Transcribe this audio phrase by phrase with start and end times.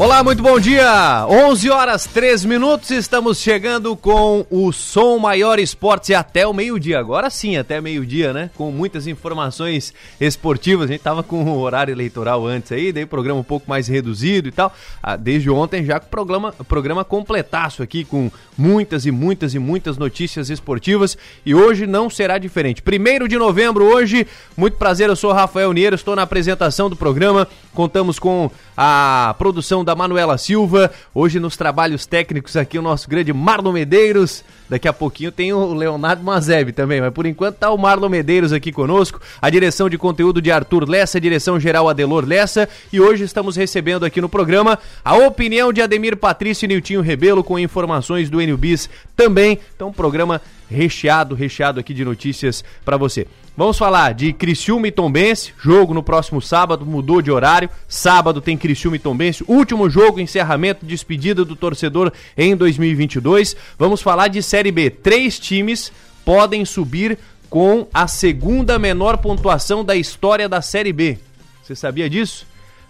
[0.00, 1.26] Olá, muito bom dia.
[1.28, 2.90] 11 horas 3 minutos.
[2.90, 6.98] Estamos chegando com o Som Maior Esportes até o meio-dia.
[6.98, 8.48] Agora sim, até meio-dia, né?
[8.56, 10.88] Com muitas informações esportivas.
[10.88, 13.88] A gente tava com o horário eleitoral antes aí, daí o programa um pouco mais
[13.88, 14.72] reduzido e tal.
[15.02, 19.58] Ah, desde ontem já com o programa, programa completaço aqui com muitas e muitas e
[19.58, 22.80] muitas notícias esportivas e hoje não será diferente.
[22.80, 24.26] Primeiro de novembro hoje.
[24.56, 27.46] Muito prazer, eu sou Rafael Niero, estou na apresentação do programa.
[27.74, 30.90] Contamos com a produção da Manuela Silva.
[31.14, 34.44] Hoje nos trabalhos técnicos aqui o nosso grande Marlon Medeiros.
[34.68, 38.52] Daqui a pouquinho tem o Leonardo Mazeb também, mas por enquanto tá o Marlon Medeiros
[38.52, 39.20] aqui conosco.
[39.40, 42.68] A direção de conteúdo de Arthur Lessa, a direção geral Adelor Lessa.
[42.92, 47.42] E hoje estamos recebendo aqui no programa a opinião de Ademir Patrício e Niltinho Rebelo
[47.42, 49.58] com informações do NBIS também.
[49.74, 53.26] Então, programa recheado, recheado aqui de notícias para você.
[53.60, 57.68] Vamos falar de Criciúma e Tombense, jogo no próximo sábado, mudou de horário.
[57.86, 63.54] Sábado tem Criciúma e Tombense, último jogo, encerramento, despedida do torcedor em 2022.
[63.78, 64.88] Vamos falar de Série B.
[64.88, 65.92] Três times
[66.24, 67.18] podem subir
[67.50, 71.18] com a segunda menor pontuação da história da Série B.
[71.62, 72.46] Você sabia disso?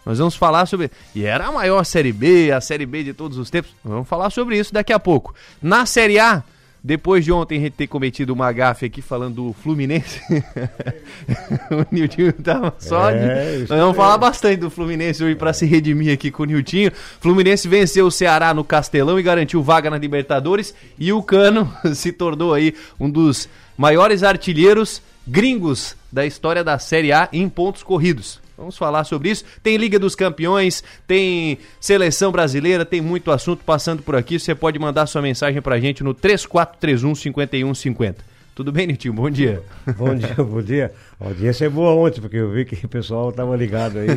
[0.06, 0.88] Nós vamos falar sobre.
[1.16, 3.72] E era a maior Série B, a Série B de todos os tempos.
[3.84, 5.34] Vamos falar sobre isso daqui a pouco.
[5.60, 6.44] Na Série A,
[6.83, 10.20] depois de ontem a gente ter cometido uma gafe aqui falando do Fluminense,
[11.70, 13.11] o Niltinho tava só.
[13.11, 13.69] É, de...
[13.69, 16.91] Nós vamos falar bastante do Fluminense hoje para se redimir aqui com o Niltinho.
[17.20, 20.75] Fluminense venceu o Ceará no Castelão e garantiu vaga na Libertadores.
[20.98, 27.12] E o Cano se tornou aí um dos maiores artilheiros gringos da história da Série
[27.12, 28.41] A em pontos corridos.
[28.61, 29.42] Vamos falar sobre isso.
[29.62, 34.38] Tem Liga dos Campeões, tem Seleção Brasileira, tem muito assunto passando por aqui.
[34.38, 38.22] Você pode mandar sua mensagem pra gente no 3431 5150.
[38.54, 39.15] Tudo bem, Nitinho?
[39.15, 39.62] Bom dia.
[39.97, 40.93] Bom dia, bom dia.
[41.19, 44.09] A audiência é boa ontem, porque eu vi que o pessoal estava ligado aí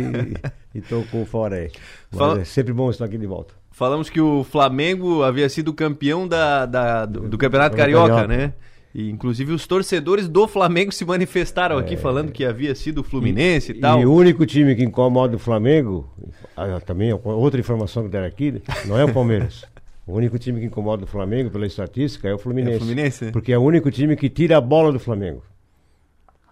[0.74, 1.72] e, e tocou fora aí.
[2.12, 2.42] Fala...
[2.42, 3.54] é sempre bom estar aqui de volta.
[3.72, 8.54] Falamos que o Flamengo havia sido campeão da, da do, do, Campeonato Carioca, Carioca, né?
[8.94, 11.98] E, inclusive os torcedores do Flamengo se manifestaram aqui é...
[11.98, 14.00] falando que havia sido o Fluminense e, e tal.
[14.00, 16.08] E o único time que incomoda o Flamengo,
[16.56, 19.66] ah, também outra informação que deram aqui, não é o Palmeiras.
[20.06, 22.74] O único time que incomoda o Flamengo, pela estatística, é o Fluminense.
[22.74, 23.32] É o Fluminense?
[23.32, 25.42] Porque é o único time que tira a bola do Flamengo.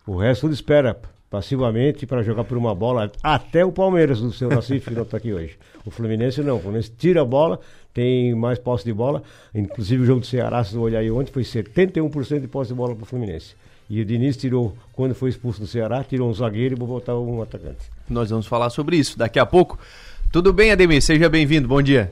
[0.08, 0.98] O resto tudo espera
[1.30, 5.34] passivamente para jogar por uma bola, até o Palmeiras, do seu que não está aqui
[5.34, 5.58] hoje.
[5.86, 7.60] O Fluminense não, o Fluminense tira a bola,
[7.94, 9.24] tem mais posse de bola.
[9.54, 12.76] Inclusive o jogo do Ceará, se você olhar aí ontem, foi 71% de posse de
[12.76, 13.56] bola para o Fluminense.
[13.90, 17.42] E o Diniz tirou, quando foi expulso do Ceará, tirou um zagueiro e botar um
[17.42, 17.90] atacante.
[18.10, 19.78] Nós vamos falar sobre isso daqui a pouco.
[20.32, 21.02] Tudo bem, Ademir?
[21.02, 21.68] Seja bem-vindo.
[21.68, 22.10] Bom dia.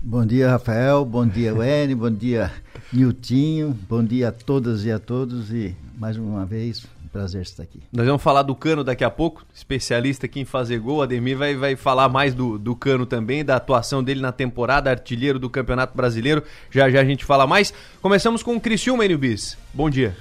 [0.00, 1.04] Bom dia, Rafael.
[1.04, 1.96] Bom dia, Wene.
[1.96, 2.52] Bom dia,
[2.92, 3.76] Niltinho.
[3.88, 5.50] Bom dia a todas e a todos.
[5.50, 7.80] E mais uma vez, prazer estar aqui.
[7.90, 11.02] Nós vamos falar do Cano daqui a pouco, especialista aqui em fazer gol.
[11.02, 15.38] Ademir vai, vai falar mais do, do Cano também, da atuação dele na temporada, artilheiro
[15.38, 16.42] do Campeonato Brasileiro.
[16.70, 17.72] Já já a gente fala mais.
[18.02, 19.56] Começamos com o Criciúma, Enilbis.
[19.72, 20.14] Bom dia.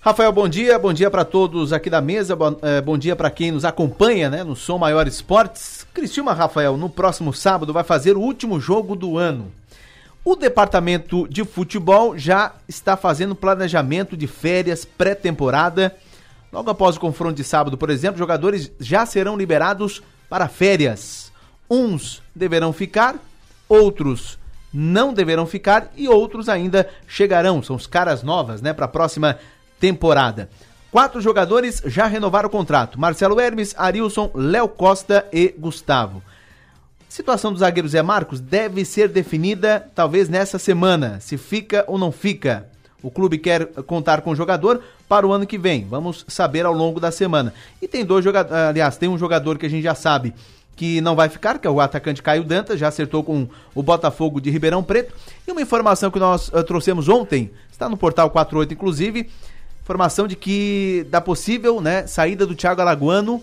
[0.00, 3.30] Rafael, bom dia, bom dia para todos aqui da mesa, bom, é, bom dia para
[3.30, 5.86] quem nos acompanha, né, no Som Maior Esportes.
[5.94, 9.52] Criciúma, Rafael, no próximo sábado vai fazer o último jogo do ano.
[10.24, 15.94] O departamento de futebol já está fazendo planejamento de férias pré-temporada
[16.52, 21.32] Logo após o confronto de sábado, por exemplo, jogadores já serão liberados para férias.
[21.68, 23.16] Uns deverão ficar,
[23.66, 24.38] outros
[24.72, 27.62] não deverão ficar e outros ainda chegarão.
[27.62, 29.38] São os caras novas, né, para a próxima
[29.80, 30.50] temporada.
[30.90, 36.22] Quatro jogadores já renovaram o contrato: Marcelo Hermes, Arilson, Léo Costa e Gustavo.
[37.00, 41.98] A situação do zagueiro Zé Marcos deve ser definida talvez nessa semana, se fica ou
[41.98, 42.71] não fica.
[43.02, 45.86] O clube quer contar com o jogador para o ano que vem.
[45.88, 47.52] Vamos saber ao longo da semana.
[47.80, 50.32] E tem dois jogadores, aliás, tem um jogador que a gente já sabe
[50.74, 54.40] que não vai ficar, que é o atacante Caio Dantas, já acertou com o Botafogo
[54.40, 55.14] de Ribeirão Preto.
[55.46, 59.28] E uma informação que nós uh, trouxemos ontem, está no portal 48 inclusive,
[59.82, 63.42] informação de que da possível, né, saída do Thiago Alagoano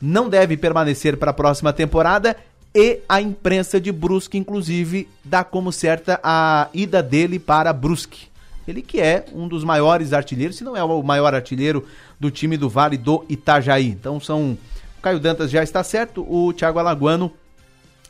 [0.00, 2.36] não deve permanecer para a próxima temporada
[2.74, 8.33] e a imprensa de Brusque inclusive dá como certa a ida dele para Brusque.
[8.66, 11.86] Ele que é um dos maiores artilheiros, se não é o maior artilheiro
[12.18, 13.88] do time do Vale do Itajaí.
[13.88, 14.56] Então são.
[14.98, 17.30] O Caio Dantas já está certo, o Thiago Alagoano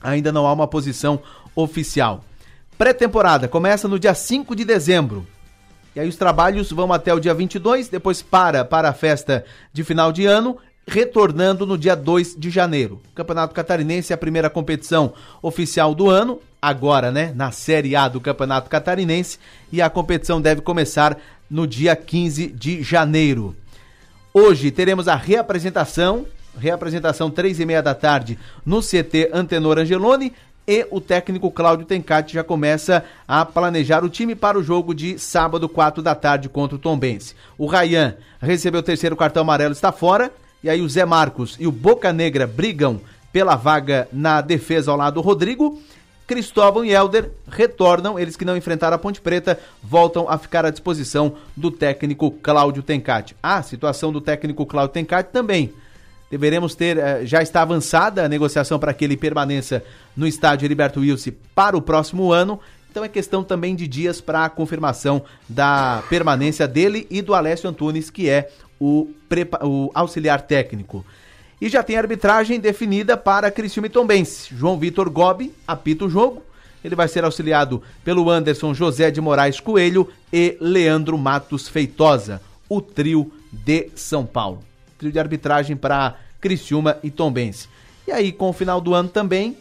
[0.01, 1.21] ainda não há uma posição
[1.57, 2.25] oficial.
[2.79, 5.27] Pré-temporada começa no dia 5 de dezembro.
[5.97, 9.83] E aí os trabalhos vão até o dia 22, depois para para a festa de
[9.83, 13.01] final de ano retornando no dia 2 de janeiro.
[13.15, 18.21] Campeonato Catarinense é a primeira competição oficial do ano, agora, né, na Série A do
[18.21, 19.39] Campeonato Catarinense,
[19.71, 21.19] e a competição deve começar
[21.51, 23.55] no dia 15 de janeiro.
[24.33, 26.27] Hoje teremos a reapresentação,
[26.59, 30.33] reapresentação três e meia da tarde no CT Antenor Angeloni,
[30.67, 35.19] e o técnico Cláudio Tencati já começa a planejar o time para o jogo de
[35.19, 37.35] sábado, 4 da tarde, contra o Tombense.
[37.59, 40.33] O Rayan recebeu o terceiro cartão amarelo, está fora,
[40.63, 42.99] e aí o Zé Marcos e o Boca Negra brigam
[43.31, 45.79] pela vaga na defesa ao lado do Rodrigo.
[46.27, 50.71] Cristóvão e Helder retornam, eles que não enfrentaram a Ponte Preta, voltam a ficar à
[50.71, 53.37] disposição do técnico Cláudio Tencati.
[53.43, 55.73] A situação do técnico Cláudio Tencati também
[56.31, 59.85] deveremos ter, eh, já está avançada a negociação para que ele permaneça
[60.17, 62.59] no estádio Heriberto Wilson para o próximo ano.
[62.91, 67.69] Então é questão também de dias para a confirmação da permanência dele e do Alessio
[67.69, 68.51] Antunes, que é
[68.81, 69.09] o,
[69.63, 71.05] o auxiliar técnico.
[71.65, 74.55] E já tem arbitragem definida para Criciúma e Tombense.
[74.55, 76.43] João Vitor Gobi apita o jogo.
[76.85, 82.83] Ele vai ser auxiliado pelo Anderson José de Moraes Coelho e Leandro Matos Feitosa, o
[82.83, 84.63] trio de São Paulo.
[84.99, 87.67] Trio de arbitragem para Criciúma e Tombense.
[88.07, 89.57] E aí, com o final do ano também,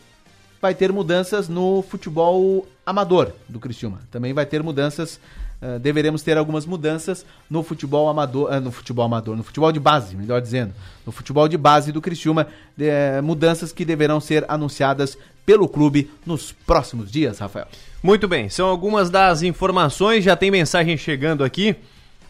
[0.62, 4.02] vai ter mudanças no futebol amador do Criciúma.
[4.12, 5.22] Também vai ter mudanças,
[5.64, 9.80] uh, deveremos ter algumas mudanças no futebol amador, uh, no futebol amador, no futebol de
[9.80, 10.74] base, melhor dizendo,
[11.06, 16.12] no futebol de base do Criciúma, de, uh, mudanças que deverão ser anunciadas pelo clube
[16.26, 17.68] nos próximos dias, Rafael.
[18.02, 21.76] Muito bem, são algumas das informações, já tem mensagem chegando aqui.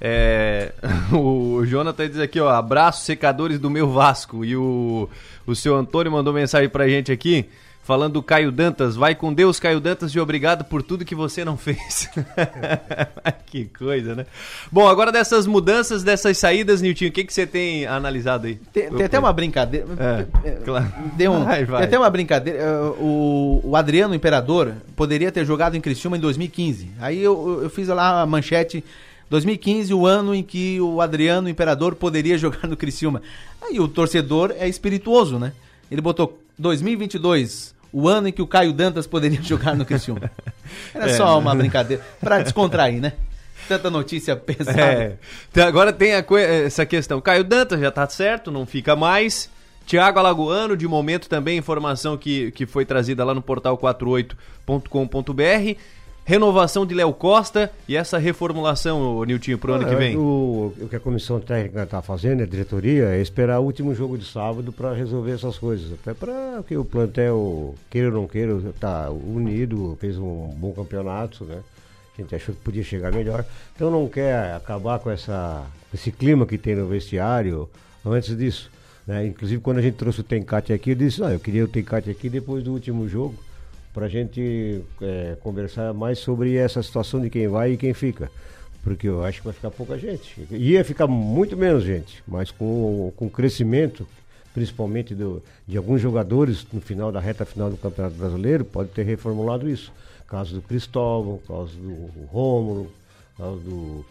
[0.06, 0.74] É,
[1.14, 4.44] o Jonathan diz aqui, ó, abraço secadores do meu Vasco.
[4.44, 5.10] E o,
[5.46, 7.50] o seu Antônio mandou mensagem pra gente aqui,
[7.84, 8.96] falando do Caio Dantas.
[8.96, 12.10] Vai com Deus, Caio Dantas, e obrigado por tudo que você não fez.
[13.46, 14.26] que coisa, né?
[14.72, 18.56] Bom, agora dessas mudanças, dessas saídas, Nilton, o que, que você tem analisado aí?
[18.72, 19.86] Tem, tem até uma brincadeira.
[20.44, 20.92] É, é, claro.
[21.16, 21.82] Deu um, vai, vai.
[21.82, 22.82] Tem até uma brincadeira.
[23.00, 26.92] O, o Adriano Imperador poderia ter jogado em Criciúma em 2015.
[27.00, 28.84] Aí eu, eu fiz lá a manchete
[29.30, 33.22] 2015, o ano em que o Adriano Imperador poderia jogar no Criciúma.
[33.62, 35.54] Aí o torcedor é espirituoso, né?
[35.90, 40.32] Ele botou 2022, o ano em que o Caio Dantas poderia jogar no Criciúma.
[40.94, 43.14] Era é, só uma brincadeira, para descontrair, né?
[43.68, 44.82] Tanta notícia pesada.
[44.82, 45.16] É.
[45.50, 46.26] Então, agora tem a,
[46.66, 47.22] essa questão.
[47.22, 49.50] Caio Dantas já tá certo, não fica mais.
[49.86, 55.80] Tiago Alagoano, de momento também, informação que, que foi trazida lá no portal 48.com.br
[56.26, 60.18] renovação de Léo Costa e essa reformulação, Niltinho, para o ano que vem?
[60.18, 64.18] O, o, que a comissão técnica está fazendo, a diretoria, é esperar o último jogo
[64.18, 65.92] de sábado para resolver essas coisas.
[65.94, 71.44] Até para que o plantel, queira ou não queira, está unido, fez um bom campeonato,
[71.46, 71.60] né?
[72.18, 73.44] A gente achou que podia chegar melhor.
[73.76, 77.68] Então não quer acabar com essa, esse clima que tem no vestiário
[78.06, 78.70] antes disso.
[79.06, 79.26] Né?
[79.26, 82.12] Inclusive quando a gente trouxe o Tencate aqui, eu disse, ah, eu queria o Tencate
[82.12, 83.36] aqui depois do último jogo
[83.94, 88.30] para a gente é, conversar mais sobre essa situação de quem vai e quem fica.
[88.84, 90.46] Porque eu acho que vai ficar pouca gente.
[90.52, 94.06] Ia ficar muito menos gente, mas com, com o crescimento,
[94.54, 99.04] principalmente do, de alguns jogadores no final da reta final do Campeonato Brasileiro, pode ter
[99.04, 99.94] reformulado isso.
[100.28, 102.92] Caso do Cristóvão, caso do Rômulo,
[103.38, 104.06] caso do,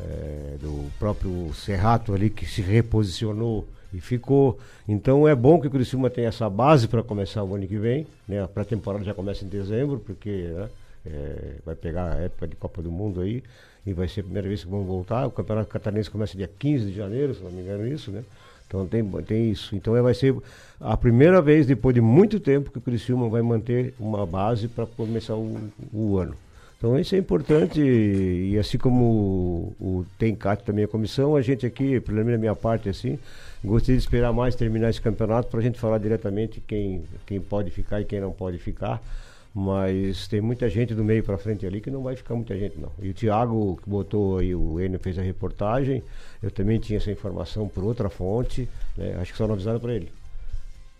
[0.00, 4.58] é, do próprio Serrato ali que se reposicionou e ficou.
[4.88, 8.06] Então é bom que o Criciúma tenha essa base para começar o ano que vem.
[8.26, 8.42] Né?
[8.42, 10.68] A pré-temporada já começa em dezembro, porque né?
[11.06, 13.42] é, vai pegar a época de Copa do Mundo aí.
[13.86, 15.26] E vai ser a primeira vez que vão voltar.
[15.26, 18.24] O Campeonato Catarinense começa dia 15 de janeiro, se não me engano isso, né?
[18.66, 19.76] Então tem, tem isso.
[19.76, 20.34] Então é, vai ser
[20.80, 24.86] a primeira vez, depois de muito tempo, que o Criciúma vai manter uma base para
[24.86, 26.34] começar o, o ano.
[26.84, 31.64] Então isso é importante e, assim como o, o Tencat também a comissão, a gente
[31.64, 33.18] aqui, pelo menos da minha parte assim,
[33.64, 37.70] gostaria de esperar mais terminar esse campeonato para a gente falar diretamente quem, quem pode
[37.70, 39.02] ficar e quem não pode ficar.
[39.54, 42.78] Mas tem muita gente do meio para frente ali que não vai ficar muita gente
[42.78, 42.92] não.
[43.00, 46.02] E o Thiago que botou aí, o Enio fez a reportagem,
[46.42, 49.16] eu também tinha essa informação por outra fonte, né?
[49.22, 50.12] acho que só não avisaram para ele.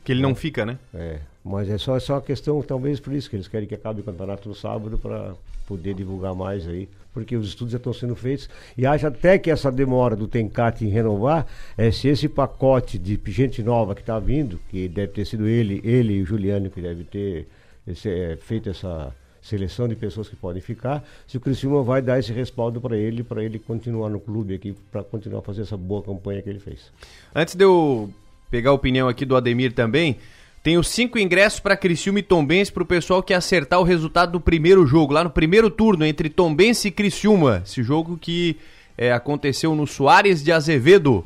[0.03, 0.79] Que ele não fica, né?
[0.95, 3.75] É, mas é só, é só uma questão, talvez por isso, que eles querem que
[3.75, 5.35] acabe o campeonato no sábado para
[5.67, 8.49] poder divulgar mais aí, porque os estudos já estão sendo feitos.
[8.79, 11.47] E acho até que essa demora do Tencat em renovar
[11.77, 15.83] é se esse pacote de gente nova que está vindo, que deve ter sido ele,
[15.85, 17.47] ele e o Juliano que deve ter
[17.87, 22.19] esse, é, feito essa seleção de pessoas que podem ficar, se o Criciúma vai dar
[22.19, 25.77] esse respaldo para ele, para ele continuar no clube aqui, para continuar a fazer essa
[25.77, 26.91] boa campanha que ele fez.
[27.35, 28.11] Antes de eu
[28.51, 30.17] pegar a opinião aqui do Ademir também,
[30.65, 34.41] tenho cinco ingressos para Criciúma e Tombense para o pessoal que acertar o resultado do
[34.41, 37.61] primeiro jogo, lá no primeiro turno, entre Tombense e Criciúma.
[37.67, 38.57] Esse jogo que
[38.97, 41.23] é, aconteceu no Soares de Azevedo.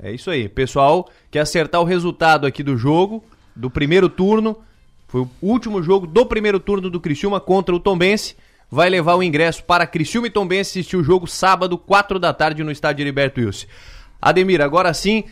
[0.00, 0.48] É isso aí.
[0.48, 3.24] Pessoal que acertar o resultado aqui do jogo,
[3.56, 4.56] do primeiro turno,
[5.08, 8.36] foi o último jogo do primeiro turno do Criciúma contra o Tombense.
[8.70, 12.62] Vai levar o ingresso para Criciúma e Tombense assistir o jogo sábado, 4 da tarde,
[12.62, 13.66] no estádio Heriberto Wilson.
[14.20, 15.24] Ademir, agora sim,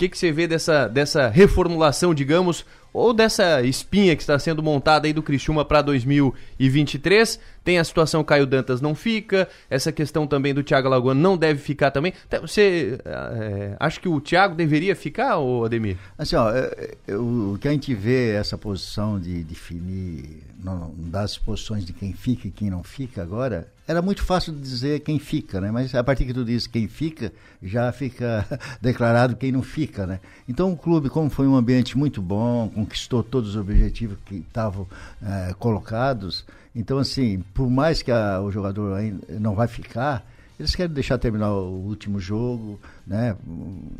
[0.00, 5.06] que, que você vê dessa, dessa reformulação, digamos, ou dessa espinha que está sendo montada
[5.06, 7.38] aí do Criciúma para 2023.
[7.64, 11.60] Tem a situação Caio Dantas não fica, essa questão também do Thiago Lagoa não deve
[11.60, 12.12] ficar também.
[12.40, 15.96] Você é, acha que o Thiago deveria ficar, ou Ademir?
[16.16, 16.50] Assim, ó,
[17.16, 22.48] o que a gente vê essa posição de definir não, das posições de quem fica
[22.48, 25.70] e quem não fica agora, era muito fácil dizer quem fica, né?
[25.70, 28.46] Mas a partir que tu diz quem fica, já fica
[28.80, 30.20] declarado quem não fica, né?
[30.48, 34.86] Então o clube, como foi um ambiente muito bom, conquistou todos os objetivos que estavam
[35.22, 40.24] é, colocados, então, assim, por mais que a, o jogador ainda não vai ficar,
[40.58, 43.36] eles querem deixar terminar o último jogo, né?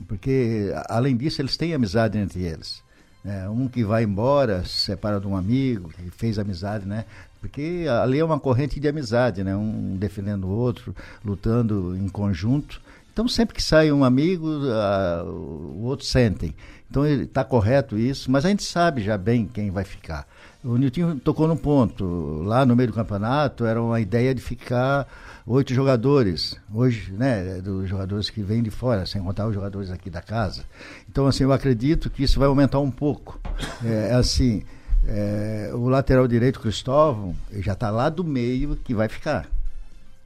[0.07, 2.83] Porque, além disso, eles têm amizade entre eles.
[3.25, 3.49] Né?
[3.49, 7.07] Um que vai embora, se separa de um amigo, que fez amizade, né?
[7.41, 9.57] Porque ali é uma corrente de amizade, né?
[9.57, 12.81] Um defendendo o outro, lutando em conjunto.
[13.13, 16.55] Então, sempre que sai um amigo, a, o outro sentem.
[16.91, 20.27] Então, está correto isso, mas a gente sabe já bem quem vai ficar.
[20.63, 22.43] O Nilton tocou num ponto.
[22.43, 25.07] Lá no meio do campeonato era uma ideia de ficar
[25.47, 26.55] oito jogadores.
[26.73, 30.65] Hoje, né, dos jogadores que vêm de fora, sem contar os jogadores aqui da casa.
[31.09, 33.41] Então, assim, eu acredito que isso vai aumentar um pouco.
[33.83, 34.63] É, assim,
[35.07, 39.47] é, o lateral direito, Cristóvão, ele já está lá do meio que vai ficar.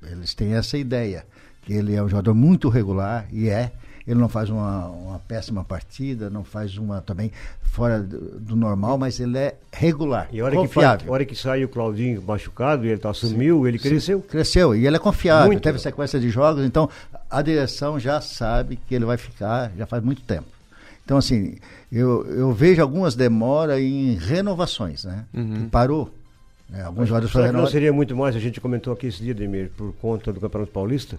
[0.02, 1.24] Eles têm essa ideia,
[1.62, 3.72] que ele é um jogador muito regular, e é
[4.06, 7.32] ele não faz uma, uma péssima partida, não faz uma também
[7.62, 11.06] fora do, do normal, mas ele é regular, e hora confiável.
[11.06, 13.68] Que, hora que sai o Claudinho machucado e ele tá, assumiu, Sim.
[13.68, 14.20] ele cresceu.
[14.20, 15.62] Sim, cresceu, e ele é confiável, muito.
[15.62, 16.88] teve sequência de jogos, então
[17.30, 20.46] a direção já sabe que ele vai ficar, já faz muito tempo.
[21.04, 21.56] Então, assim,
[21.90, 25.24] eu, eu vejo algumas demoras em renovações, né?
[25.34, 25.68] Uhum.
[25.68, 26.12] parou.
[26.68, 26.82] Né?
[26.82, 30.32] Alguns jogadores Não seria muito mais, a gente comentou aqui esse dia, Demir, por conta
[30.32, 31.18] do Campeonato Paulista?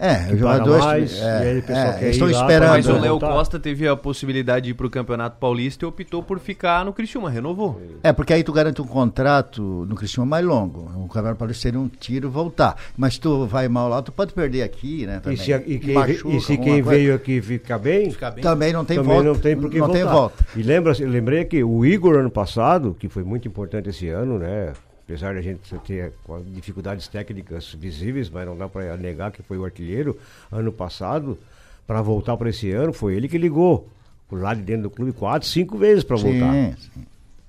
[0.00, 1.62] É, os jogadores mais, é,
[2.00, 2.70] é, estão esperando.
[2.70, 6.22] Mas o Léo Costa teve a possibilidade de ir para o Campeonato Paulista e optou
[6.22, 7.78] por ficar no Criciúma, renovou.
[8.02, 10.90] É, porque aí tu garante um contrato no Criciúma mais longo.
[10.96, 12.76] O Campeonato Paulista seria um tiro voltar.
[12.96, 15.20] Mas tu vai mal lá, tu pode perder aqui, né?
[15.20, 15.38] Também.
[15.38, 18.72] E se, e quem, Machuca, e se quem veio aqui ficar bem, ficar bem, também
[18.72, 19.28] não tem também volta.
[19.28, 20.02] não tem por que não voltar.
[20.02, 20.46] Tem volta.
[20.56, 24.72] E lembra, lembrei que o Igor ano passado, que foi muito importante esse ano, né?
[25.10, 26.12] Apesar de a gente ter
[26.54, 30.16] dificuldades técnicas visíveis, mas não dá para negar que foi o artilheiro
[30.52, 31.36] ano passado,
[31.84, 33.88] para voltar para esse ano, foi ele que ligou
[34.28, 36.52] por lá de dentro do clube quatro, cinco vezes para voltar.
[36.52, 36.74] Sim.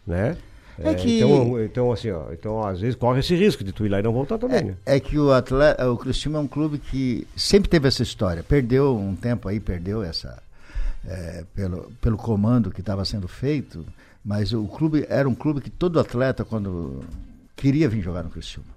[0.07, 0.35] Né?
[0.79, 1.17] É, é que...
[1.19, 4.03] então, então, assim, ó, então, às vezes corre esse risco de tu ir lá e
[4.03, 4.57] não voltar também.
[4.57, 4.75] É, né?
[4.83, 5.99] é que o atleta, o
[6.35, 8.41] é um clube que sempre teve essa história.
[8.41, 10.41] Perdeu um tempo aí, perdeu essa
[11.05, 13.85] é, pelo, pelo comando que estava sendo feito,
[14.25, 17.03] mas o clube era um clube que todo atleta quando
[17.61, 18.69] queria vir jogar no Criciúma.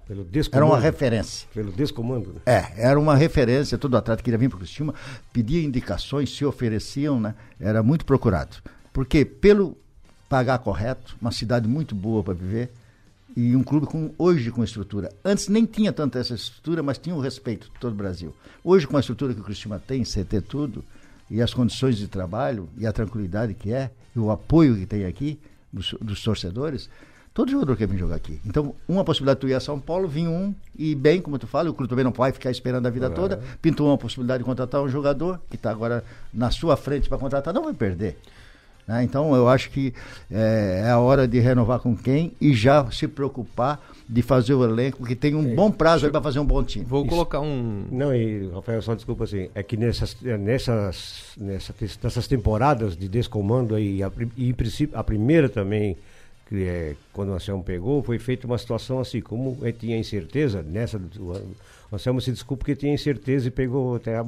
[0.51, 1.47] Era uma referência.
[1.51, 2.33] Pelo descomando.
[2.33, 2.41] Né?
[2.45, 3.79] É, era uma referência.
[3.79, 4.93] Todo atleta queria vir para o Criciúma,
[5.33, 7.33] pedia indicações, se ofereciam, né?
[7.59, 8.57] Era muito procurado.
[8.93, 9.75] Porque pelo
[10.29, 12.69] pagar correto, uma cidade muito boa para viver
[13.35, 15.11] e um clube com hoje com estrutura.
[15.23, 18.35] Antes nem tinha tanta essa estrutura, mas tinha o respeito de todo o Brasil.
[18.63, 20.85] Hoje com a estrutura que o Criciúma tem, CT tudo,
[21.27, 25.05] e as condições de trabalho e a tranquilidade que é, e o apoio que tem
[25.05, 25.39] aqui
[25.73, 26.87] dos, dos torcedores,
[27.35, 28.39] Todo jogador quer vir jogar aqui.
[28.45, 31.45] Então, uma possibilidade de tu ir a São Paulo, vinha um, e bem, como tu
[31.45, 33.09] fala, o clube também não vai ficar esperando a vida é.
[33.09, 33.43] toda.
[33.61, 36.01] Pintou uma possibilidade de contratar um jogador que está agora
[36.33, 38.17] na sua frente para contratar, não vai perder.
[38.87, 39.03] Né?
[39.03, 39.93] Então, eu acho que
[40.31, 44.63] é, é, a hora de renovar com quem e já se preocupar de fazer o
[44.63, 46.85] elenco, porque tem um é, bom prazo para fazer um bom time.
[46.85, 47.09] Vou Isso.
[47.09, 47.83] colocar um.
[47.91, 53.75] Não, e Rafael, só desculpa assim, é que nessas, nessas, nessas, nessas temporadas de descomando
[53.75, 56.14] aí, a, e em princípio, a primeira também que
[56.53, 61.01] é, quando o Anselmo pegou, foi feita uma situação assim, como ele tinha incerteza, nessa
[61.91, 64.23] o Anselmo se desculpa porque tinha incerteza e pegou terra,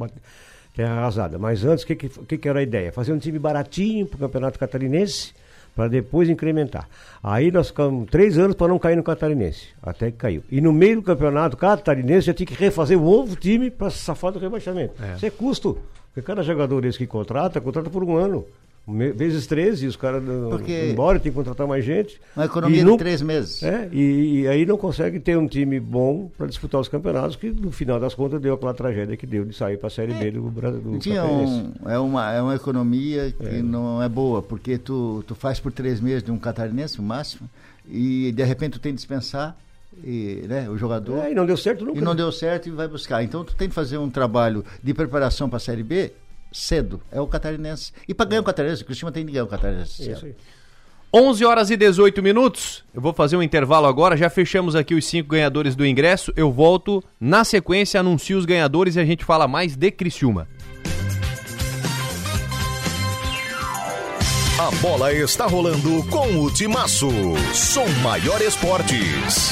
[0.75, 1.38] terra arrasada.
[1.38, 2.91] Mas antes, o que, que, que, era a ideia?
[2.91, 5.33] Fazer um time baratinho para o Campeonato Catarinense,
[5.75, 6.88] para depois incrementar.
[7.21, 10.43] Aí nós ficamos três anos para não cair no Catarinense, até que caiu.
[10.50, 14.31] E no meio do Campeonato Catarinense já tinha que refazer um novo time para safar
[14.31, 14.93] do rebaixamento.
[15.03, 15.15] É.
[15.15, 15.77] Isso é custo.
[16.13, 18.43] Porque cada jogador esse que contrata, contrata por um ano
[18.88, 22.22] vezes 13, e os caras Porque embora, tem que contratar mais gente.
[22.36, 23.62] Uma economia não, de três meses.
[23.62, 27.50] É, e, e, aí não consegue ter um time bom para disputar os campeonatos, que
[27.50, 30.20] no final das contas deu aquela tragédia que deu de sair para a Série é,
[30.20, 30.82] B do Brasil.
[30.86, 33.62] Um, é, uma, é uma economia que é.
[33.62, 37.50] não é boa, porque tu, tu faz por três meses de um catarinense, o máximo,
[37.89, 39.58] e de repente tu tem que dispensar
[40.01, 41.25] e, né, o jogador.
[41.25, 41.98] É, e não deu certo nunca.
[41.98, 42.17] E não né?
[42.17, 43.22] deu certo e vai buscar.
[43.22, 46.13] Então tu tem que fazer um trabalho de preparação para a Série B
[46.59, 47.01] cedo.
[47.11, 47.91] É o catarinense.
[48.07, 50.11] E para ganhar o catarinense, o Cristiano tem que ganhar o catarinense.
[50.11, 50.35] Isso aí.
[51.13, 52.83] 11 horas e 18 minutos.
[52.93, 54.17] Eu vou fazer um intervalo agora.
[54.17, 56.33] Já fechamos aqui os cinco ganhadores do ingresso.
[56.35, 60.47] Eu volto na sequência, anuncio os ganhadores e a gente fala mais de Criciúma.
[64.59, 67.09] A bola está rolando com o Timaço.
[67.53, 69.51] Som Maior Esportes.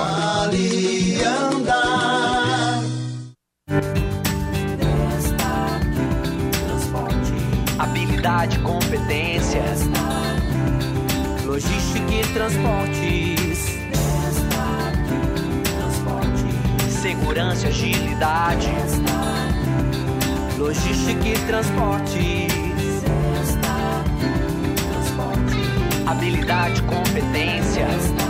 [0.00, 1.80] Alianda.
[7.78, 9.62] Habilidade, competência,
[11.44, 13.78] logística e transportes,
[16.88, 18.70] segurança, agilidade,
[20.58, 22.52] logística e transportes,
[26.06, 28.29] habilidade, competência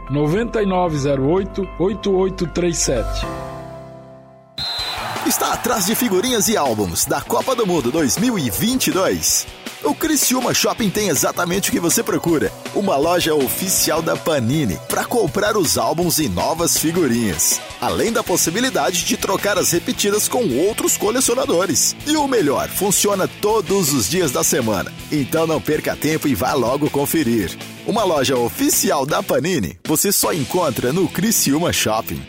[0.11, 3.25] 9908 8837.
[5.25, 9.60] Está atrás de figurinhas e álbuns da Copa do Mundo 2022.
[9.83, 15.05] O Criciúma Shopping tem exatamente o que você procura: uma loja oficial da Panini para
[15.05, 20.97] comprar os álbuns e novas figurinhas, além da possibilidade de trocar as repetidas com outros
[20.97, 21.95] colecionadores.
[22.05, 24.93] E o melhor, funciona todos os dias da semana.
[25.11, 27.57] Então não perca tempo e vá logo conferir.
[27.87, 32.21] Uma loja oficial da Panini você só encontra no Criciúma Shopping.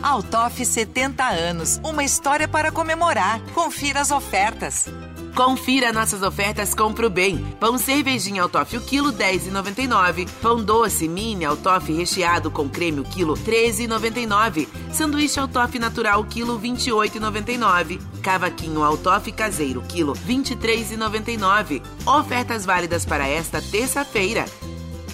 [0.00, 3.40] Altoff 70 anos, uma história para comemorar.
[3.54, 4.86] Confira as ofertas.
[5.34, 7.38] Confira nossas ofertas Compro Bem.
[7.58, 10.28] Pão cervejinha Altoff o quilo 10,99.
[10.40, 14.68] Pão doce mini Altoff recheado com creme o quilo 13,99.
[14.92, 18.00] Sanduíche Altoff natural o quilo 28,99.
[18.22, 21.82] Cavaquinho Altoff caseiro quilo 23,99.
[22.06, 24.44] Ofertas válidas para esta terça-feira.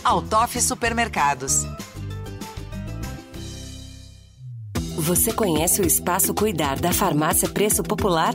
[0.05, 1.65] Altoff Supermercados.
[4.99, 8.35] Você conhece o Espaço Cuidar da Farmácia Preço Popular?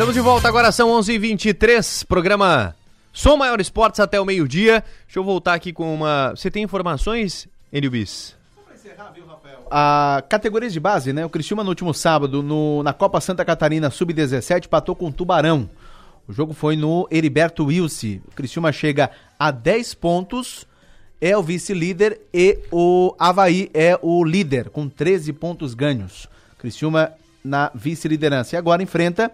[0.00, 2.74] Estamos de volta, agora são 11 h 23 programa
[3.12, 4.82] Som Maior Esportes até o meio-dia.
[5.04, 6.30] Deixa eu voltar aqui com uma...
[6.30, 8.34] Você tem informações, Enio Bis?
[9.70, 11.22] A categoria de base, né?
[11.26, 15.68] O Cristiúma no último sábado, no, na Copa Santa Catarina Sub-17, patou com o Tubarão.
[16.26, 18.20] O jogo foi no Heriberto Wilson.
[18.26, 20.66] O Criciúma chega a 10 pontos,
[21.20, 26.26] é o vice-líder e o Havaí é o líder, com 13 pontos ganhos.
[26.56, 27.12] Criciúma
[27.44, 28.56] na vice-liderança.
[28.56, 29.30] E agora enfrenta,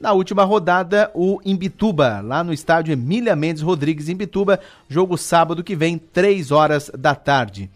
[0.00, 4.58] na última rodada, o Imbituba, lá no estádio Emília Mendes Rodrigues, Imbituba.
[4.88, 7.70] Jogo sábado que vem, 3 horas da tarde.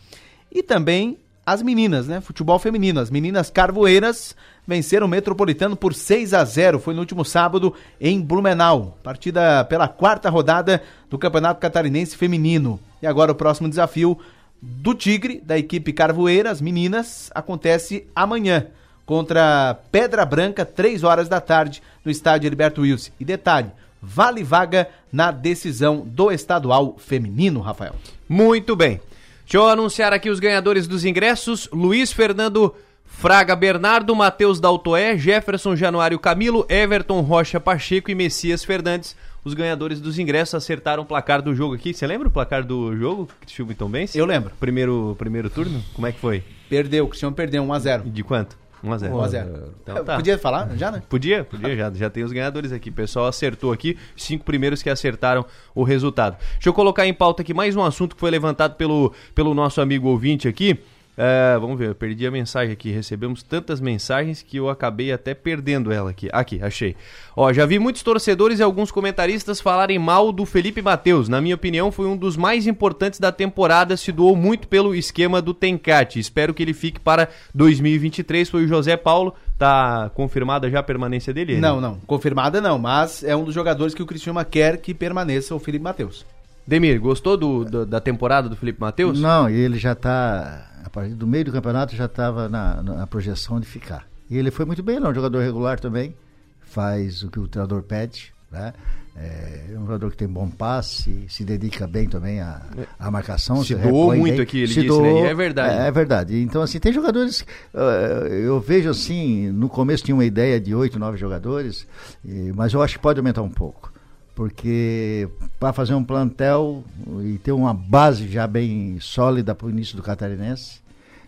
[0.51, 2.23] E também as meninas, né?
[2.23, 2.99] Futebol feminino.
[2.99, 4.35] As meninas carvoeiras
[4.67, 6.79] venceram o Metropolitano por 6 a 0.
[6.79, 8.97] Foi no último sábado em Blumenau.
[9.03, 12.81] Partida pela quarta rodada do Campeonato Catarinense Feminino.
[13.03, 14.19] E agora o próximo desafio
[14.63, 18.69] do Tigre, da equipe Carvoeira, as meninas, acontece amanhã
[19.07, 23.13] contra Pedra Branca, 3 horas da tarde, no estádio Heriberto Wilson.
[23.19, 27.95] E detalhe, vale vaga na decisão do estadual feminino, Rafael.
[28.29, 29.01] Muito bem.
[29.45, 35.77] Deixa eu anunciar aqui os ganhadores dos ingressos: Luiz Fernando Fraga Bernardo, Matheus Daltoé, Jefferson
[35.77, 39.17] Januário Camilo, Everton Rocha Pacheco e Messias Fernandes.
[39.45, 41.93] Os ganhadores dos ingressos acertaram o placar do jogo aqui.
[41.93, 44.09] Você lembra o placar do jogo que o Silvio bem?
[44.15, 44.53] Eu lembro.
[44.59, 45.83] Primeiro, primeiro turno?
[45.93, 46.43] Como é que foi?
[46.69, 48.11] Perdeu, o Cristiano perdeu 1x0.
[48.11, 48.64] De quanto?
[48.85, 49.11] 1x0.
[49.11, 49.63] 1x0.
[49.83, 50.17] Então, tá.
[50.17, 51.03] Podia falar já, né?
[51.09, 52.91] Podia, podia, já, já tem os ganhadores aqui.
[52.91, 55.45] O pessoal acertou aqui, cinco primeiros que acertaram
[55.75, 56.37] o resultado.
[56.55, 59.81] Deixa eu colocar em pauta aqui mais um assunto que foi levantado pelo, pelo nosso
[59.81, 60.79] amigo ouvinte aqui.
[61.17, 62.91] É, vamos ver, eu perdi a mensagem aqui.
[62.91, 66.29] Recebemos tantas mensagens que eu acabei até perdendo ela aqui.
[66.33, 66.97] Aqui, achei.
[67.37, 71.29] Ó, já vi muitos torcedores e alguns comentaristas falarem mal do Felipe Matheus.
[71.29, 73.97] Na minha opinião, foi um dos mais importantes da temporada.
[73.97, 76.19] Se doou muito pelo esquema do Tencate.
[76.19, 78.49] Espero que ele fique para 2023.
[78.49, 79.35] Foi o José Paulo.
[79.57, 81.59] Tá confirmada já a permanência dele?
[81.59, 82.01] Não, não.
[82.07, 85.85] Confirmada não, mas é um dos jogadores que o Cristiano quer que permaneça o Felipe
[85.85, 86.27] Matheus.
[86.67, 89.21] Demir, gostou do, do, da temporada do Felipe Matheus?
[89.21, 93.59] Não, ele já está a partir do meio do campeonato já estava na, na, projeção
[93.59, 94.07] de ficar.
[94.31, 96.15] E ele foi muito bem, ele é um jogador regular também,
[96.61, 98.73] faz o que o treinador pede, né?
[99.17, 102.61] É, é um jogador que tem bom passe, se dedica bem também à,
[102.99, 103.63] à marcação.
[103.63, 105.29] Se, se doou muito bem, aqui, ele disse, doou, né?
[105.29, 105.79] E é verdade.
[105.79, 106.43] É, é, verdade.
[106.43, 107.43] Então, assim, tem jogadores.
[107.73, 111.87] Uh, eu vejo assim, no começo tinha uma ideia de oito, nove jogadores,
[112.25, 113.94] e, mas eu acho que pode aumentar um pouco
[114.35, 115.29] porque
[115.61, 116.85] para fazer um plantel
[117.23, 120.81] e ter uma base já bem sólida para o início do catarinense,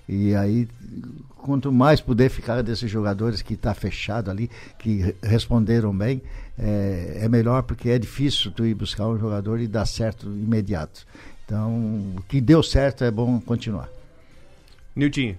[0.08, 0.68] e aí
[1.36, 6.20] quanto mais puder ficar desses jogadores que está fechado ali, que responderam bem,
[6.58, 11.06] é, é, melhor porque é difícil tu ir buscar um jogador e dar certo imediato.
[11.44, 11.72] Então,
[12.16, 13.88] o que deu certo é bom continuar.
[14.96, 15.36] Nilton,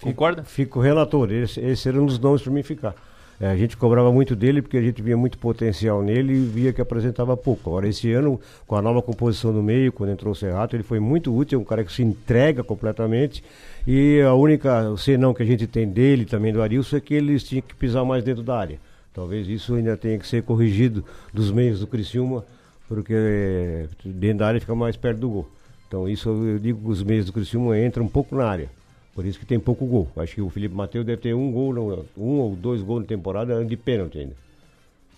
[0.00, 0.44] concorda?
[0.44, 2.94] Fico, fico relator, esse, esse era um dos nomes para mim ficar.
[3.40, 6.74] É, a gente cobrava muito dele porque a gente via muito potencial nele e via
[6.74, 7.70] que apresentava pouco.
[7.70, 11.00] Agora, esse ano, com a nova composição no meio, quando entrou o Serrato, ele foi
[11.00, 13.42] muito útil, é um cara que se entrega completamente.
[13.86, 17.42] E a única senão que a gente tem dele, também do Arilson, é que eles
[17.42, 18.78] tinham que pisar mais dentro da área.
[19.14, 22.44] Talvez isso ainda tenha que ser corrigido dos meios do Criciúma,
[22.86, 25.48] porque é, dentro da área fica mais perto do gol.
[25.88, 28.68] Então isso eu digo que os meios do Criciúma entram um pouco na área.
[29.14, 30.08] Por isso que tem pouco gol.
[30.16, 33.64] Acho que o Felipe Mateus deve ter um gol, um ou dois gols na temporada
[33.64, 34.34] de pênalti ainda.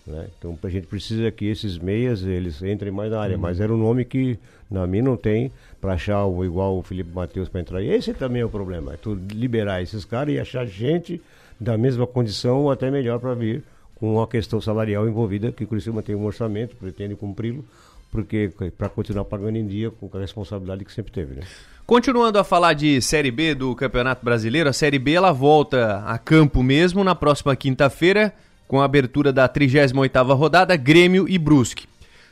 [0.05, 0.27] Né?
[0.37, 3.35] Então a gente precisa que esses meias eles entrem mais na área.
[3.35, 3.41] Uhum.
[3.41, 4.37] Mas era um nome que
[4.69, 7.81] na mim não tem para achar o, igual o Felipe Mateus para entrar.
[7.81, 8.93] E esse também é o problema.
[8.93, 11.21] É tu liberar esses caras e achar gente
[11.59, 13.63] da mesma condição ou até melhor para vir
[13.95, 17.63] com uma questão salarial envolvida que o Criciúma tem um orçamento, pretende cumpri-lo,
[18.11, 21.43] porque para continuar pagando em dia com a responsabilidade que sempre teve, né?
[21.85, 26.17] Continuando a falar de Série B do Campeonato Brasileiro, a Série B ela volta a
[26.17, 28.33] campo mesmo na próxima quinta-feira,
[28.69, 31.85] com a abertura da 38ª rodada, Grêmio e Brusque.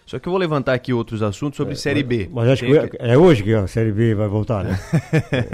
[0.05, 2.29] Só que eu vou levantar aqui outros assuntos sobre é, Série B.
[2.31, 2.87] Mas acho Tem...
[2.87, 4.79] que é hoje que a Série B vai voltar, né?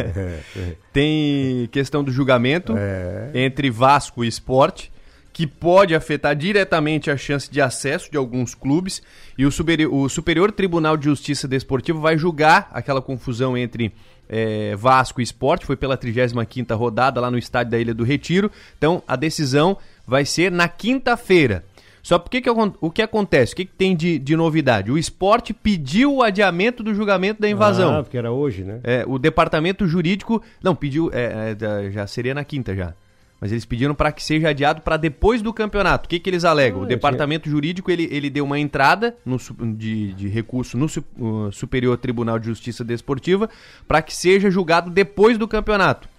[0.94, 3.32] Tem questão do julgamento é.
[3.34, 4.92] entre Vasco e Esporte
[5.38, 9.04] que pode afetar diretamente a chance de acesso de alguns clubes.
[9.38, 13.94] E o Superior, o Superior Tribunal de Justiça Desportiva vai julgar aquela confusão entre
[14.28, 15.64] é, Vasco e Esporte.
[15.64, 18.50] Foi pela 35 rodada lá no estádio da Ilha do Retiro.
[18.80, 21.64] Então a decisão vai ser na quinta-feira.
[22.02, 23.54] Só porque que, o que acontece?
[23.54, 24.92] O que, que tem de, de, novidade?
[24.92, 27.96] O esporte pediu o adiamento do julgamento da invasão.
[27.96, 28.80] Ah, porque era hoje, né?
[28.84, 30.42] É, o departamento jurídico.
[30.64, 31.12] Não, pediu.
[31.14, 32.96] É, é, já seria na quinta já.
[33.40, 36.08] Mas eles pediram para que seja adiado para depois do campeonato.
[36.08, 36.82] O que, que eles alegam?
[36.82, 39.38] Ah, o departamento jurídico ele, ele deu uma entrada no,
[39.76, 43.50] de, de recurso no uh, Superior Tribunal de Justiça Desportiva
[43.88, 46.10] para que seja julgado depois do campeonato.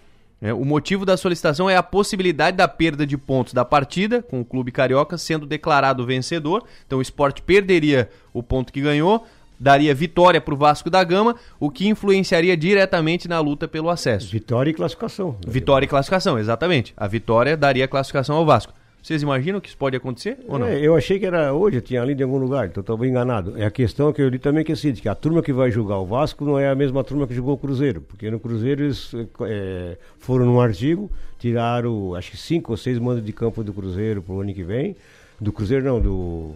[0.40, 4.40] É, o motivo da solicitação é a possibilidade da perda de pontos da partida, com
[4.40, 6.64] o clube carioca sendo declarado vencedor.
[6.86, 9.26] Então o esporte perderia o ponto que ganhou,
[9.58, 14.30] daria vitória para o Vasco da Gama, o que influenciaria diretamente na luta pelo acesso.
[14.30, 15.36] Vitória e classificação.
[15.46, 16.94] Vitória e classificação, exatamente.
[16.96, 18.72] A vitória daria classificação ao Vasco.
[19.08, 20.66] Vocês imaginam que isso pode acontecer ou não?
[20.66, 23.54] É, eu achei que era hoje, tinha ali em algum lugar, então estava enganado.
[23.56, 25.52] É a questão que eu li também que é o seguinte, que a turma que
[25.52, 28.40] vai jogar o Vasco não é a mesma turma que jogou o Cruzeiro, porque no
[28.40, 33.62] Cruzeiro eles é, foram num artigo, tiraram acho que cinco ou seis mandos de campo
[33.62, 34.96] do Cruzeiro pro ano que vem,
[35.40, 36.54] do Cruzeiro não, do,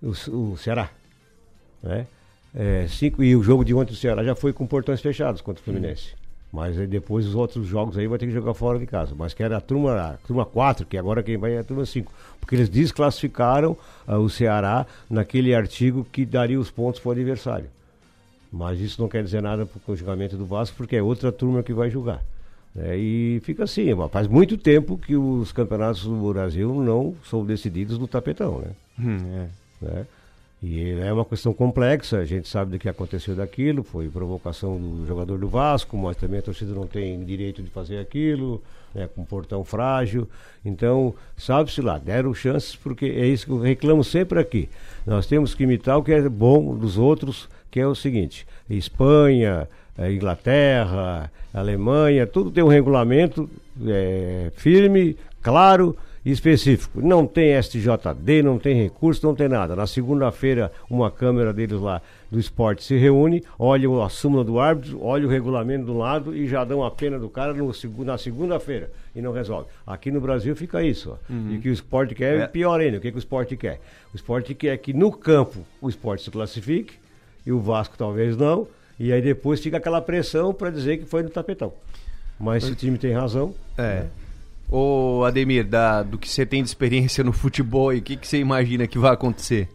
[0.00, 0.88] do, Ceará,
[1.82, 2.06] né?
[2.54, 5.60] É, cinco, e o jogo de ontem do Ceará já foi com portões fechados contra
[5.60, 6.12] o Fluminense.
[6.14, 6.28] Hum.
[6.52, 9.14] Mas aí depois os outros jogos aí vai ter que jogar fora de casa.
[9.16, 11.84] Mas que era a turma, a turma 4, que agora quem vai é a turma
[11.84, 12.10] 5.
[12.40, 17.66] Porque eles desclassificaram uh, o Ceará naquele artigo que daria os pontos para o adversário.
[18.50, 21.62] Mas isso não quer dizer nada para o julgamento do Vasco, porque é outra turma
[21.62, 22.22] que vai julgar.
[22.74, 27.98] É, e fica assim, faz muito tempo que os campeonatos do Brasil não são decididos
[27.98, 28.70] no tapetão, né?
[28.98, 29.84] Hum, é.
[29.84, 30.06] Né?
[30.60, 35.06] E é uma questão complexa, a gente sabe do que aconteceu daquilo, foi provocação do
[35.06, 38.60] jogador do Vasco, mas também a torcida não tem direito de fazer aquilo,
[38.92, 40.28] né, com um portão frágil.
[40.64, 44.68] Então, sabe-se lá, deram chances, porque é isso que eu reclamo sempre aqui.
[45.06, 49.68] Nós temos que imitar o que é bom dos outros, que é o seguinte: Espanha,
[49.96, 53.48] eh, Inglaterra, Alemanha, tudo tem um regulamento
[53.86, 57.00] é, firme, claro específico.
[57.00, 59.74] Não tem STJD, não tem recurso, não tem nada.
[59.74, 62.00] Na segunda-feira, uma câmera deles lá
[62.30, 66.46] do esporte se reúne, olha a súmula do árbitro, olha o regulamento do lado e
[66.46, 67.72] já dão a pena do cara no,
[68.04, 69.68] na segunda-feira e não resolve.
[69.86, 71.10] Aqui no Brasil fica isso.
[71.10, 71.32] Ó.
[71.32, 71.52] Uhum.
[71.52, 72.98] E o que o esporte quer é pior ainda.
[72.98, 73.80] O que, que o esporte quer?
[74.12, 76.94] O esporte quer que no campo o esporte se classifique
[77.46, 78.68] e o Vasco talvez não.
[79.00, 81.72] E aí depois fica aquela pressão para dizer que foi no tapetão.
[82.38, 83.54] Mas se o time tem razão.
[83.76, 83.82] É.
[83.82, 84.10] Né?
[84.70, 88.28] Ô Ademir, da, do que você tem de experiência no futebol e o que, que
[88.28, 89.66] você imagina que vai acontecer?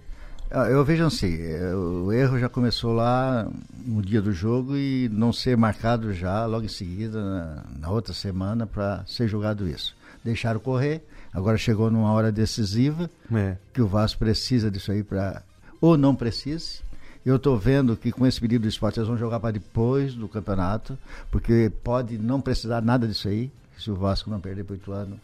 [0.51, 3.49] Ah, eu vejo assim, é, o erro já começou lá
[3.83, 8.13] no dia do jogo e não ser marcado já logo em seguida, na, na outra
[8.13, 9.95] semana, para ser julgado isso.
[10.23, 11.03] Deixaram correr,
[11.33, 13.57] agora chegou numa hora decisiva, é.
[13.73, 15.41] que o Vasco precisa disso aí para.
[15.81, 16.81] Ou não precise.
[17.25, 20.27] Eu estou vendo que com esse pedido do esporte eles vão jogar para depois do
[20.27, 20.95] campeonato,
[21.31, 23.51] porque pode não precisar nada disso aí
[23.83, 25.19] se o Vasco não perder para o Ituano,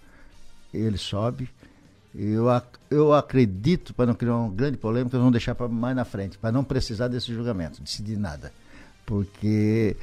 [0.73, 1.49] ele sobe.
[2.13, 2.45] Eu,
[2.89, 6.51] eu acredito, para não criar uma grande polêmica, vão deixar para mais na frente, para
[6.51, 8.51] não precisar desse julgamento, decidir nada.
[9.05, 9.95] Porque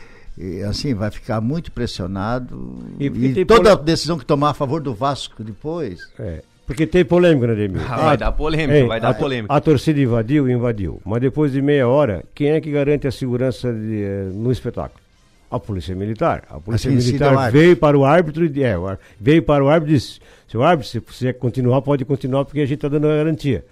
[0.69, 2.79] assim, vai ficar muito pressionado.
[2.99, 6.01] E, e toda decisão que tomar a favor do Vasco depois.
[6.19, 7.83] É, porque tem polêmica, né, Demir?
[7.91, 9.55] Ah, vai dar polêmica, vai dar a, polêmica.
[9.55, 11.01] A torcida invadiu, invadiu.
[11.05, 15.06] Mas depois de meia hora, quem é que garante a segurança de, eh, no espetáculo?
[15.51, 16.45] A polícia militar.
[16.51, 18.77] A polícia assim, militar veio para o árbitro e é,
[19.21, 22.67] veio para o árbitro e disse: seu árbitro, se você continuar, pode continuar, porque a
[22.67, 23.65] gente está dando a garantia.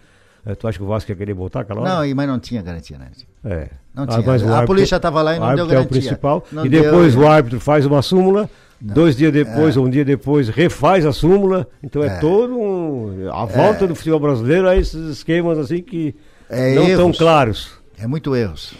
[0.46, 2.06] É, tu acha que o Vasco ia querer voltar aquela hora?
[2.06, 3.06] Não, mas não tinha garantia, né?
[3.44, 3.68] É.
[3.94, 4.52] Não tinha.
[4.52, 5.78] Ah, a polícia estava lá e não deu garantia.
[5.78, 6.46] é o principal.
[6.52, 7.24] Não e depois deu...
[7.24, 8.94] o árbitro faz uma súmula, não.
[8.94, 9.80] dois dias depois, é.
[9.80, 11.66] um dia depois, refaz a súmula.
[11.82, 13.30] Então é, é todo um.
[13.32, 13.88] A volta é.
[13.88, 16.14] do futebol brasileiro a esses esquemas assim que
[16.50, 17.72] é não estão claros.
[17.98, 18.74] É muito erros.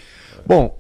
[0.47, 0.77] Bom,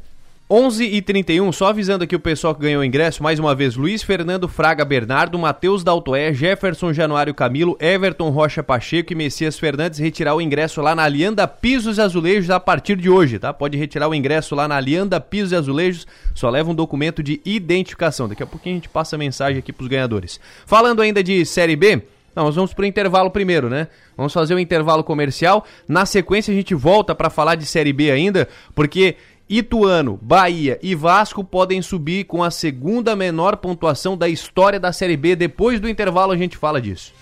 [0.56, 3.74] 11 e 31 só avisando aqui o pessoal que ganhou o ingresso, mais uma vez,
[3.74, 9.98] Luiz Fernando Fraga Bernardo, Matheus Daltoé, Jefferson Januário Camilo, Everton Rocha Pacheco e Messias Fernandes
[9.98, 13.52] retirar o ingresso lá na Alianda Pisos e Azulejos a partir de hoje, tá?
[13.52, 17.40] Pode retirar o ingresso lá na Alianda Pisos e Azulejos, só leva um documento de
[17.44, 18.28] identificação.
[18.28, 20.38] Daqui a pouquinho a gente passa a mensagem aqui pros ganhadores.
[20.64, 22.00] Falando ainda de Série B,
[22.34, 23.86] não, nós vamos pro intervalo primeiro, né?
[24.16, 25.64] Vamos fazer o um intervalo comercial.
[25.86, 29.16] Na sequência a gente volta para falar de Série B ainda, porque
[29.48, 35.16] Ituano, Bahia e Vasco podem subir com a segunda menor pontuação da história da Série
[35.16, 35.36] B.
[35.36, 37.12] Depois do intervalo a gente fala disso.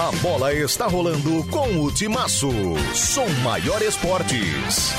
[0.00, 2.48] A bola está rolando com o Timaço.
[2.94, 4.94] Som Maior Esportes.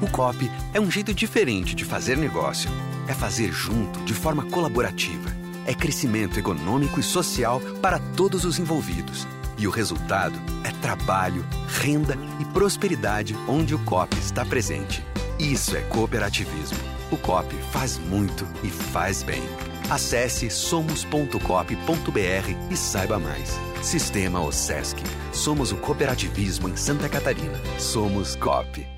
[0.00, 2.70] O COP é um jeito diferente de fazer negócio.
[3.08, 9.28] É fazer junto, de forma colaborativa é crescimento econômico e social para todos os envolvidos.
[9.58, 15.04] E o resultado é trabalho, renda e prosperidade onde o COP está presente.
[15.38, 16.78] Isso é cooperativismo.
[17.10, 19.42] O COP faz muito e faz bem.
[19.90, 21.36] Acesse somos.cop.br
[22.70, 23.60] e saiba mais.
[23.82, 25.02] Sistema OSESC.
[25.32, 27.60] Somos o cooperativismo em Santa Catarina.
[27.78, 28.97] Somos COP.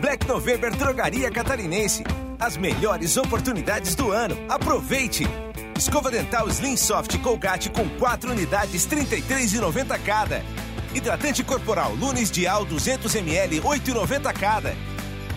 [0.00, 2.02] Black November Drogaria Catarinense.
[2.38, 4.34] As melhores oportunidades do ano.
[4.48, 5.26] Aproveite!
[5.76, 10.42] Escova dental Slim Soft Colgate com 4 unidades, R$ 33,90 cada.
[10.94, 14.74] Hidratante corporal Lunes Dial 200ml, 8,90 cada.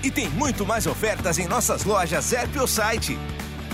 [0.01, 3.19] E tem muito mais ofertas em nossas lojas app ou site.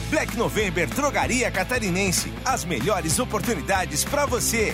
[0.09, 2.33] Black November Drogaria Catarinense.
[2.43, 4.73] As melhores oportunidades para você.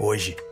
[0.00, 0.36] Hoje,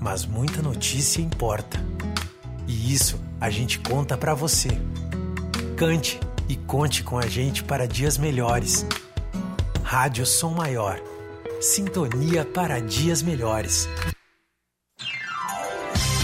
[0.00, 1.78] mas muita notícia importa.
[2.66, 4.68] E isso a gente conta para você.
[5.76, 8.86] Cante e conte com a gente para dias melhores.
[9.82, 11.00] Rádio Som Maior.
[11.60, 13.88] Sintonia para dias melhores.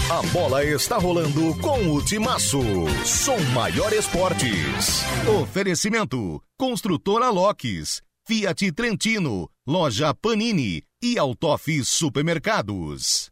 [0.09, 2.61] A bola está rolando com o Timaço.
[3.05, 5.03] Som Maior Esportes.
[5.41, 13.29] Oferecimento: Construtora Locks, Fiat Trentino, Loja Panini e Autof Supermercados.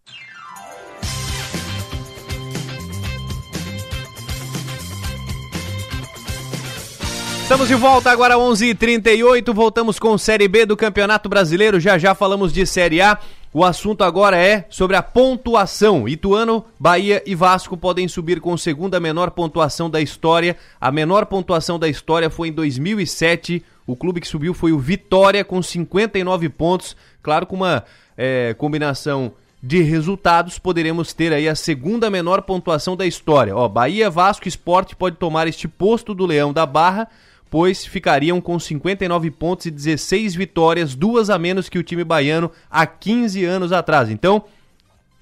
[7.46, 9.54] Estamos de volta agora 11:38.
[9.54, 11.80] Voltamos com Série B do Campeonato Brasileiro.
[11.80, 13.20] Já já falamos de Série A.
[13.54, 16.10] O assunto agora é sobre a pontuação.
[16.10, 20.58] Ituano, Bahia e Vasco podem subir com segunda menor pontuação da história.
[20.82, 23.64] A menor pontuação da história foi em 2007.
[23.86, 26.98] O clube que subiu foi o Vitória com 59 pontos.
[27.22, 27.84] Claro, com uma
[28.18, 29.32] é, combinação
[29.62, 33.56] de resultados, poderemos ter aí a segunda menor pontuação da história.
[33.56, 37.08] Ó, Bahia, Vasco, Esporte pode tomar este posto do Leão da Barra,
[37.50, 42.52] pois ficariam com 59 pontos e 16 vitórias, duas a menos que o time baiano
[42.70, 44.10] há 15 anos atrás.
[44.10, 44.46] Então,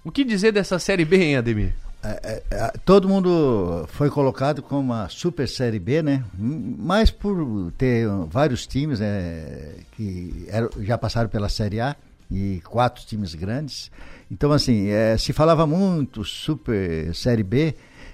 [0.03, 1.73] o que dizer dessa Série B, hein, Ademir?
[2.03, 6.23] É, é, é, todo mundo foi colocado como uma super série B, né?
[6.37, 11.95] Mas por ter vários times né, que eram, já passaram pela série A
[12.29, 13.89] e quatro times grandes.
[14.29, 17.73] Então, assim, é, se falava muito super série B.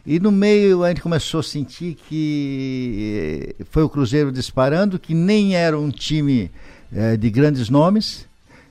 [0.10, 5.56] E no meio a gente começou a sentir que foi o Cruzeiro disparando, que nem
[5.56, 6.50] era um time
[6.92, 8.26] é, de grandes nomes.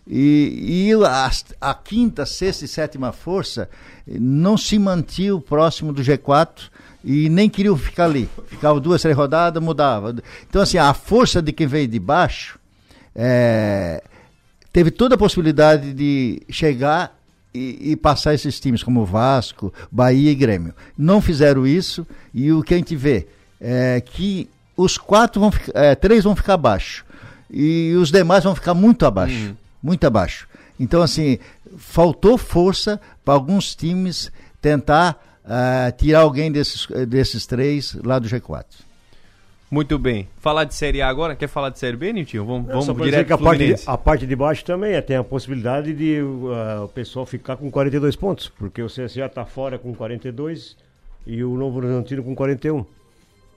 [0.05, 1.31] E, e a,
[1.61, 3.71] a, quinta, sexta e sétima força
[4.05, 6.71] não se mantinham próximo do G4
[7.05, 8.29] e nem queriam ficar ali.
[8.49, 10.17] Ficava duas, três rodadas, mudava.
[10.51, 12.59] Então, assim, a força de quem veio de baixo
[13.15, 14.03] é,
[14.73, 17.17] teve toda a possibilidade de chegar
[17.59, 20.75] e, e, passar esses times como Vasco, Bahia e Grêmio.
[20.97, 23.27] Não fizeram isso e o que a gente vê
[23.61, 27.05] é que os quatro vão é, três vão ficar abaixo
[27.51, 29.49] e os demais vão ficar muito abaixo.
[29.49, 30.49] Uhum muito abaixo.
[30.79, 31.39] Então, assim,
[31.77, 34.31] faltou força para alguns times
[34.61, 38.65] tentar uh, tirar alguém desses, desses três lá do G4.
[39.71, 40.27] Muito bem.
[40.39, 41.37] Falar de Série A agora?
[41.37, 42.45] Quer falar de Série B, Nilton?
[42.45, 45.17] Vamos, Não, vamos direto que a parte, de, a parte de baixo também é, tem
[45.17, 49.79] a possibilidade de uh, o pessoal ficar com 42 pontos, porque o CSA está fora
[49.79, 50.77] com 42
[51.27, 52.85] e o Novo Horizontino com 41.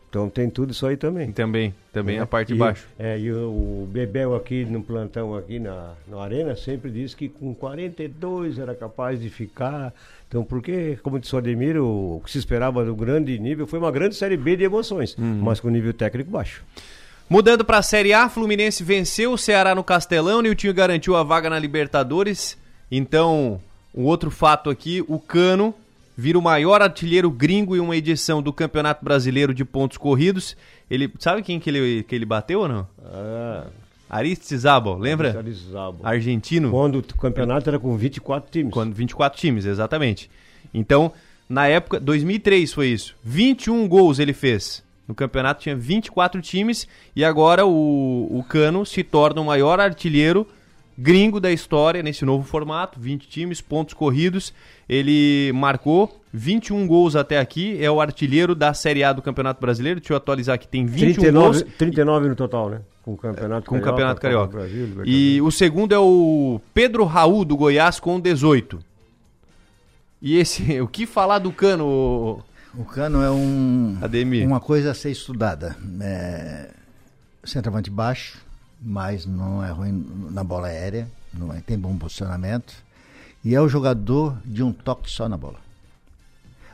[0.10, 1.32] Então tem tudo isso aí também.
[1.32, 2.86] Também, também é, a parte de baixo.
[3.00, 7.30] É, e o, o, Bebel aqui no plantão aqui na, na arena sempre disse que
[7.30, 9.94] com 42 era capaz de ficar.
[10.32, 13.78] Então, porque, como disse o Ademir, o, o que se esperava do grande nível foi
[13.78, 15.42] uma grande série B de emoções, uhum.
[15.44, 16.64] mas com nível técnico baixo.
[17.30, 21.18] Mudando para a Série A, Fluminense venceu o Ceará no Castelão e o time garantiu
[21.18, 22.58] a vaga na Libertadores.
[22.90, 23.60] Então,
[23.94, 25.76] um outro fato aqui, o Cano
[26.16, 30.56] vira o maior artilheiro gringo em uma edição do Campeonato Brasileiro de pontos corridos.
[30.90, 32.88] Ele sabe quem que ele, que ele bateu ou não?
[33.04, 33.66] Ah.
[34.12, 35.38] Aristizábal, lembra?
[35.38, 36.02] Aristizábal.
[36.04, 36.70] Argentino.
[36.70, 38.74] Quando o campeonato era com 24 times.
[38.74, 40.30] Quando 24 times, exatamente.
[40.74, 41.14] Então,
[41.48, 43.16] na época, 2003 foi isso.
[43.24, 44.84] 21 gols ele fez.
[45.08, 50.46] No campeonato tinha 24 times e agora o, o Cano se torna o maior artilheiro
[50.98, 54.54] gringo da história nesse novo formato, 20 times, pontos corridos.
[54.90, 60.02] Ele marcou 21 gols até aqui, é o artilheiro da Série A do Campeonato Brasileiro.
[60.02, 61.78] Deixa eu atualizar aqui, tem 21 39, gols.
[61.78, 62.82] 39 no total, né?
[63.04, 63.76] Com o Campeonato com Carioca.
[63.76, 64.58] Com o Campeonato Carioca.
[64.58, 68.80] Brasil, e o segundo é o Pedro Raul do Goiás com 18.
[70.22, 72.44] E esse, o que falar do Cano?
[72.74, 74.46] O Cano é um Ademir.
[74.46, 75.76] uma coisa a ser estudada.
[76.00, 76.70] É,
[77.44, 78.40] centroavante baixo,
[78.82, 82.74] mas não é ruim na bola aérea, não é, tem bom posicionamento.
[83.44, 85.60] E é o jogador de um toque só na bola.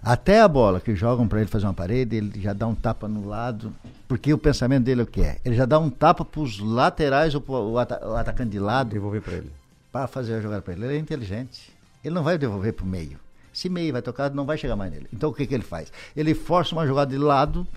[0.01, 3.07] Até a bola que jogam para ele fazer uma parede, ele já dá um tapa
[3.07, 3.73] no lado,
[4.07, 5.39] porque o pensamento dele é o que é?
[5.43, 8.89] Ele já dá um tapa para os laterais ou o, ata o atacante de lado.
[8.89, 9.51] Devolver para ele.
[9.91, 10.85] Para fazer a jogada para ele.
[10.85, 11.71] Ele é inteligente.
[12.03, 13.19] Ele não vai devolver para o meio.
[13.51, 15.07] Se meio vai tocar, não vai chegar mais nele.
[15.11, 15.91] Então o que, que ele faz?
[16.15, 17.67] Ele força uma jogada de lado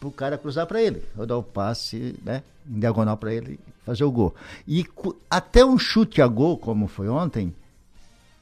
[0.00, 1.02] para o cara cruzar para ele.
[1.16, 2.42] Ou dar o passe, né?
[2.68, 4.34] Em diagonal para ele fazer o gol.
[4.66, 4.84] E
[5.30, 7.54] até um chute a gol, como foi ontem,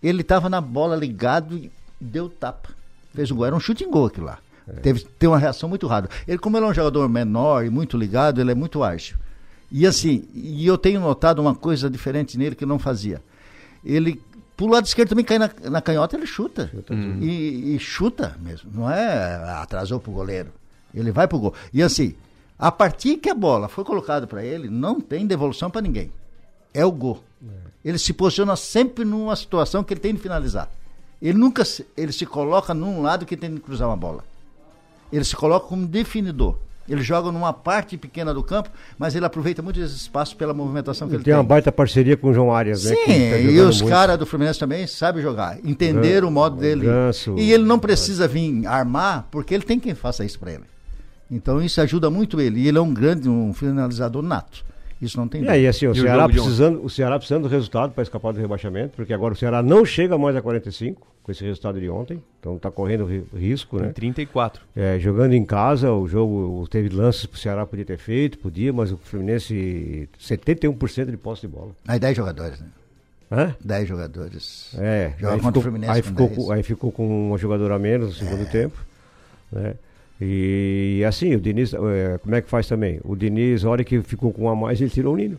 [0.03, 1.71] ele estava na bola ligado e
[2.01, 2.71] deu tapa.
[3.15, 3.47] Fez o gol.
[3.47, 4.39] Era um chute em gol aquilo lá.
[4.67, 4.73] É.
[4.81, 6.15] Teve, teve uma reação muito rápida.
[6.27, 9.17] Ele, como ele é um jogador menor e muito ligado, ele é muito ágil.
[9.71, 13.23] E assim, e eu tenho notado uma coisa diferente nele que não fazia.
[13.85, 14.21] Ele,
[14.57, 16.69] pro lado esquerdo também cai na, na canhota, ele chuta.
[16.69, 18.71] chuta e, e, chuta mesmo.
[18.73, 20.51] Não é atrasou pro goleiro.
[20.95, 21.55] Ele vai pro gol.
[21.73, 22.15] E assim,
[22.59, 26.13] a partir que a bola foi colocada para ele, não tem devolução para ninguém.
[26.73, 27.23] É o gol.
[27.43, 27.49] É.
[27.85, 30.71] Ele se posiciona sempre numa situação que ele tem de finalizar.
[31.25, 34.23] Ele nunca se, ele se coloca num lado que tem de cruzar uma bola.
[35.11, 36.57] Ele se coloca como definidor.
[36.87, 38.69] Ele joga numa parte pequena do campo,
[38.99, 41.33] mas ele aproveita muito esse espaço pela movimentação que ele, ele tem.
[41.33, 42.95] Tem uma baita parceria com o João Arias, né?
[42.95, 46.85] Sim, tá e os caras do Fluminense também sabem jogar, entender o modo dele.
[46.85, 50.65] Ganso, e ele não precisa vir armar, porque ele tem quem faça isso para ele.
[51.31, 52.61] Então isso ajuda muito ele.
[52.61, 54.63] E ele é um grande, um finalizador nato.
[55.01, 58.03] Isso não tem E aí, assim, o Ceará, precisando, o Ceará precisando do resultado para
[58.03, 61.81] escapar do rebaixamento, porque agora o Ceará não chega mais a 45 com esse resultado
[61.81, 63.89] de ontem, então está correndo risco, né?
[63.95, 64.63] 34.
[64.77, 68.75] É, jogando em casa, o jogo teve lances para o Ceará podia ter feito, podia,
[68.75, 71.71] mas o Fluminense 71% de posse de bola.
[71.89, 72.67] Aí 10 jogadores, né?
[73.33, 73.57] Hã?
[73.65, 74.77] 10 jogadores.
[74.79, 77.75] É, Joga aí contra ficou, o Fluminense aí ficou, com, aí ficou com uma jogadora
[77.75, 78.51] a menos no segundo é.
[78.51, 78.79] tempo,
[79.51, 79.75] né?
[80.21, 83.01] E assim, o Diniz, é, como é que faz também?
[83.03, 85.39] O Diniz, a hora que ficou com um a mais, ele tirou o Nino.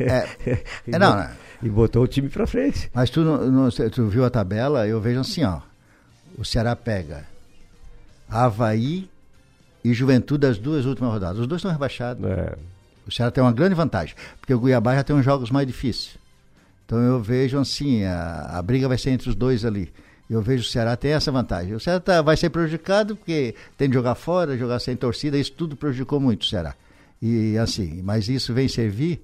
[0.00, 0.26] é,
[0.90, 1.30] é, não, né?
[1.62, 2.90] E botou o time para frente.
[2.92, 4.86] Mas tu, não, tu viu a tabela?
[4.86, 5.60] Eu vejo assim, ó.
[6.36, 7.24] O Ceará pega
[8.28, 9.08] Havaí
[9.82, 11.38] e Juventude as duas últimas rodadas.
[11.38, 12.24] Os dois estão rebaixados.
[12.24, 12.56] É.
[13.06, 16.18] O Ceará tem uma grande vantagem, porque o Cuiabá já tem uns jogos mais difíceis.
[16.84, 19.92] Então eu vejo assim, a, a briga vai ser entre os dois ali.
[20.28, 21.74] Eu vejo o Ceará tem essa vantagem.
[21.74, 25.52] O Ceará tá, vai ser prejudicado porque tem de jogar fora, jogar sem torcida, isso
[25.52, 26.74] tudo prejudicou muito o Ceará.
[27.22, 29.22] E assim, mas isso vem servir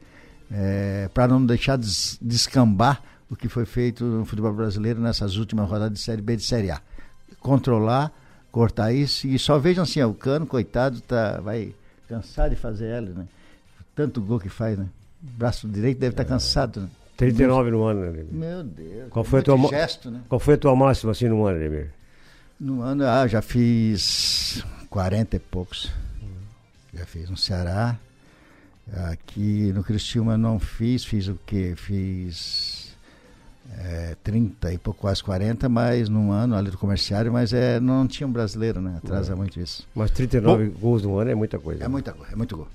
[0.53, 5.69] é, para não deixar des, descambar o que foi feito no futebol brasileiro nessas últimas
[5.69, 6.81] rodadas de Série B e de Série A.
[7.41, 8.13] Controlar,
[8.51, 11.75] cortar isso e só vejam assim, ó, o Cano, coitado, tá, vai
[12.09, 13.27] cansar de fazer ela, né?
[13.97, 14.87] Tanto gol que faz, né?
[15.21, 16.89] Braço direito deve estar tá cansado, né?
[17.17, 18.25] 39 no ano, né?
[18.31, 19.09] Meu Deus.
[19.11, 20.21] Qual foi, a tua, gesto, né?
[20.29, 21.91] qual foi a tua máxima assim no ano, Ademir?
[22.61, 25.91] No ano, ah, já fiz 40 e poucos.
[26.93, 27.99] Já fiz no Ceará.
[29.11, 31.75] Aqui no Cristiúma não fiz, fiz o quê?
[31.77, 32.97] Fiz
[33.79, 38.07] é, 30 e pouco, quase 40, mas num ano ali do comerciário, mas é, não
[38.07, 38.97] tinha um brasileiro, né?
[38.99, 39.37] Atrasa é.
[39.37, 39.87] muito isso.
[39.95, 41.81] Mas 39 Bom, gols no ano é muita coisa.
[41.81, 41.89] É né?
[41.89, 42.69] muita coisa, é muito gol.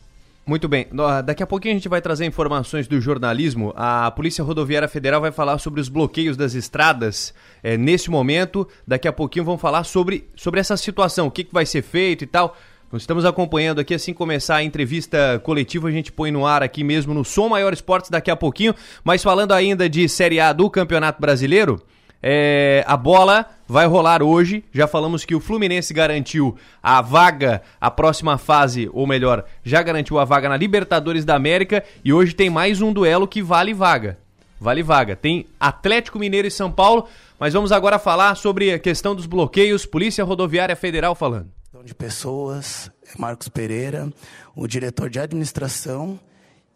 [0.45, 0.87] Muito bem.
[1.25, 3.73] Daqui a pouquinho a gente vai trazer informações do jornalismo.
[3.75, 8.65] A Polícia Rodoviária Federal vai falar sobre os bloqueios das estradas é, nesse momento.
[8.87, 12.23] Daqui a pouquinho vão falar sobre, sobre essa situação, o que, que vai ser feito
[12.23, 12.55] e tal.
[12.89, 16.85] Nós estamos acompanhando aqui, assim começar a entrevista coletiva, a gente põe no ar aqui
[16.85, 18.73] mesmo no Som Maior Esportes daqui a pouquinho.
[19.03, 21.81] Mas falando ainda de Série A do Campeonato Brasileiro,
[22.23, 24.63] é, a bola vai rolar hoje.
[24.71, 30.17] Já falamos que o Fluminense garantiu a vaga, a próxima fase, ou melhor, já garantiu
[30.17, 31.83] a vaga na Libertadores da América.
[32.05, 34.17] E hoje tem mais um duelo que vale vaga.
[34.61, 35.13] Vale vaga.
[35.13, 37.05] Tem Atlético Mineiro e São Paulo.
[37.37, 39.85] Mas vamos agora falar sobre a questão dos bloqueios.
[39.85, 41.56] Polícia Rodoviária Federal falando.
[41.87, 44.11] De pessoas, Marcos Pereira,
[44.53, 46.19] o diretor de administração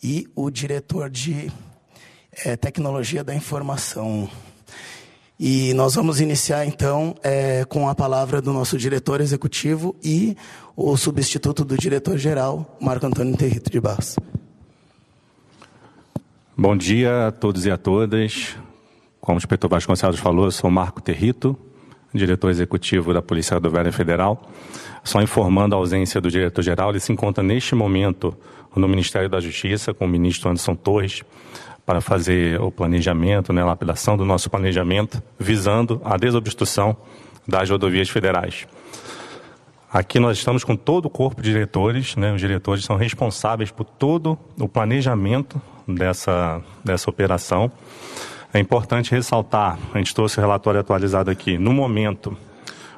[0.02, 1.52] e o diretor de
[2.46, 4.30] é, tecnologia da informação,
[5.38, 10.38] e nós vamos iniciar então é, com a palavra do nosso diretor executivo e
[10.78, 14.16] o substituto do diretor-geral, Marco Antônio Territo de Barros.
[16.56, 18.56] Bom dia a todos e a todas.
[19.20, 21.58] Como o inspetor Vasconcelos falou, eu sou Marco Territo,
[22.14, 24.48] diretor executivo da Polícia Rodoviária Federal.
[25.04, 28.36] Só informando a ausência do diretor-geral, ele se encontra neste momento
[28.76, 31.24] no Ministério da Justiça com o ministro Anderson Torres
[31.86, 36.96] para fazer o planejamento, né, a lapidação do nosso planejamento, visando a desobstrução
[37.48, 38.68] das rodovias federais.
[39.92, 43.84] Aqui nós estamos com todo o corpo de diretores, né, os diretores são responsáveis por
[43.84, 47.70] todo o planejamento dessa, dessa operação.
[48.54, 52.38] É importante ressaltar, a gente trouxe o relatório atualizado aqui, no momento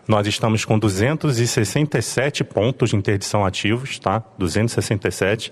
[0.08, 4.24] nós estamos com 267 pontos de interdição ativos, tá?
[4.38, 5.52] 267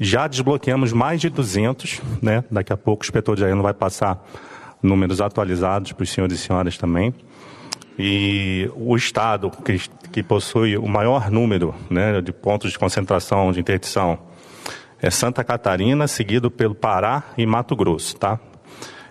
[0.00, 2.44] já desbloqueamos mais de 200, né?
[2.50, 4.24] Daqui a pouco o inspetor de não vai passar
[4.82, 7.12] números atualizados para os senhores e senhoras também.
[7.98, 9.80] E o estado que,
[10.12, 14.20] que possui o maior número né, de pontos de concentração de interdição
[15.02, 18.38] é Santa Catarina, seguido pelo Pará e Mato Grosso, tá?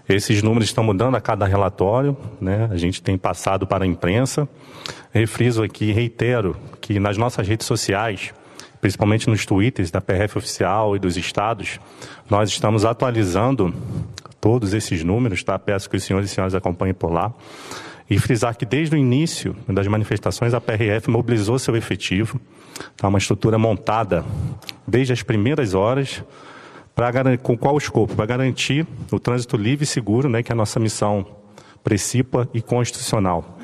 [0.08, 2.68] Esses números estão mudando a cada relatório, né?
[2.72, 4.48] A gente tem passado para a imprensa.
[5.12, 8.34] Refriso aqui, reitero que nas nossas redes sociais
[8.80, 11.80] principalmente nos twitters da PRF oficial e dos estados,
[12.30, 13.74] nós estamos atualizando
[14.40, 15.58] todos esses números, tá?
[15.58, 17.34] Peço que os senhores e senhoras acompanhem por lá.
[18.10, 22.40] E frisar que desde o início das manifestações a PRF mobilizou seu efetivo,
[22.96, 23.08] tá?
[23.08, 24.24] uma estrutura montada
[24.88, 26.24] desde as primeiras horas,
[26.98, 28.16] para com qual escopo?
[28.16, 31.28] Para garantir o trânsito livre e seguro, né, que é a nossa missão
[31.84, 33.60] precípua e constitucional.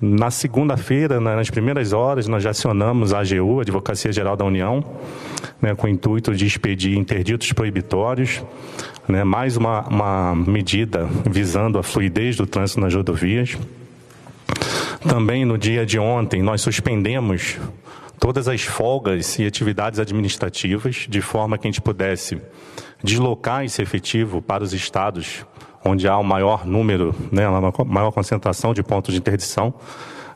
[0.00, 4.82] Na segunda-feira, nas primeiras horas, nós já acionamos a AGU, a Advocacia Geral da União,
[5.60, 8.42] né, com o intuito de expedir interditos proibitórios,
[9.06, 13.58] né, mais uma, uma medida visando a fluidez do trânsito nas rodovias.
[15.06, 17.58] Também no dia de ontem, nós suspendemos
[18.18, 22.40] todas as folgas e atividades administrativas, de forma que a gente pudesse
[23.02, 25.44] deslocar esse efetivo para os estados
[25.84, 29.74] onde há o um maior número, né, uma maior concentração de pontos de interdição,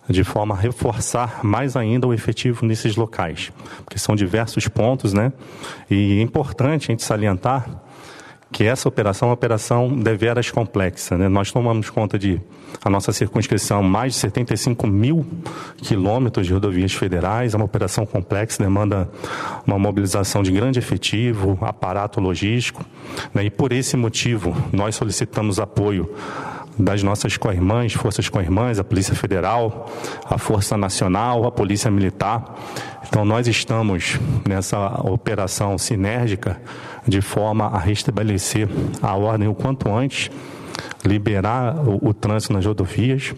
[0.09, 3.53] de forma a reforçar mais ainda o efetivo nesses locais,
[3.85, 5.33] porque são diversos pontos, né?
[5.91, 7.88] E é importante a gente salientar
[8.51, 11.19] que essa operação é uma operação deveras complexa.
[11.19, 11.29] Né?
[11.29, 12.41] Nós tomamos conta de,
[12.83, 15.27] a nossa circunscrição, mais de 75 mil
[15.77, 19.09] quilômetros de rodovias federais, é uma operação complexa, demanda
[19.67, 22.85] uma mobilização de grande efetivo, aparato logístico,
[23.35, 23.45] né?
[23.45, 26.11] e por esse motivo nós solicitamos apoio
[26.79, 29.91] das nossas co-irmãs, forças co-irmãs, a Polícia Federal,
[30.25, 32.55] a Força Nacional, a Polícia Militar.
[33.07, 36.61] Então nós estamos nessa operação sinérgica
[37.09, 38.69] de forma a restabelecer
[39.01, 40.31] a ordem o quanto antes,
[41.05, 43.35] liberar o, o trânsito nas rodovias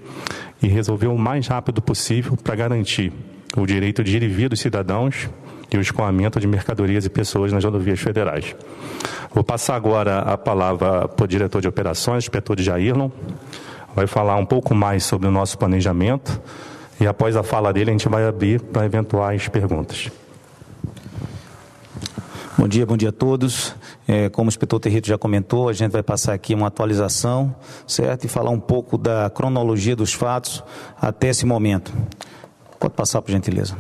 [0.63, 3.13] e resolver o mais rápido possível para garantir
[3.57, 5.29] o direito de ir e vir dos cidadãos
[5.73, 8.57] e o escoamento de mercadorias e pessoas nas rodovias federais.
[9.33, 13.11] Vou passar agora a palavra para o diretor de operações, inspetor de Jairlon,
[13.95, 16.41] vai falar um pouco mais sobre o nosso planejamento
[17.01, 20.11] e após a fala dele a gente vai abrir para eventuais perguntas.
[22.61, 23.75] Bom dia, bom dia a todos.
[24.07, 27.57] É, como o inspetor Territo já comentou, a gente vai passar aqui uma atualização,
[27.87, 28.27] certo?
[28.27, 30.63] E falar um pouco da cronologia dos fatos
[31.01, 31.91] até esse momento.
[32.79, 33.75] Pode passar, por gentileza.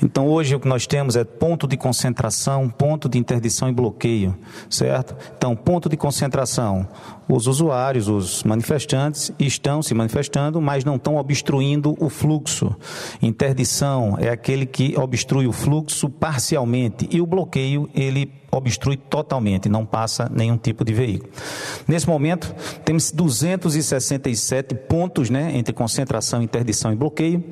[0.00, 4.36] Então, hoje o que nós temos é ponto de concentração, ponto de interdição e bloqueio,
[4.70, 5.16] certo?
[5.36, 6.86] Então, ponto de concentração,
[7.28, 12.74] os usuários, os manifestantes estão se manifestando, mas não estão obstruindo o fluxo.
[13.20, 19.84] Interdição é aquele que obstrui o fluxo parcialmente e o bloqueio ele obstrui totalmente, não
[19.84, 21.30] passa nenhum tipo de veículo.
[21.86, 27.42] Nesse momento, temos 267 pontos né, entre concentração, interdição e bloqueio.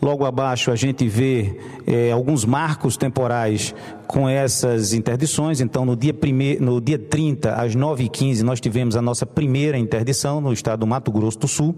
[0.00, 3.74] Logo abaixo, a gente vê é, alguns marcos temporais
[4.06, 5.60] com essas interdições.
[5.60, 10.40] Então, no dia, primeiro, no dia 30, às 9h15, nós tivemos a nossa primeira interdição
[10.40, 11.74] no estado do Mato Grosso do Sul.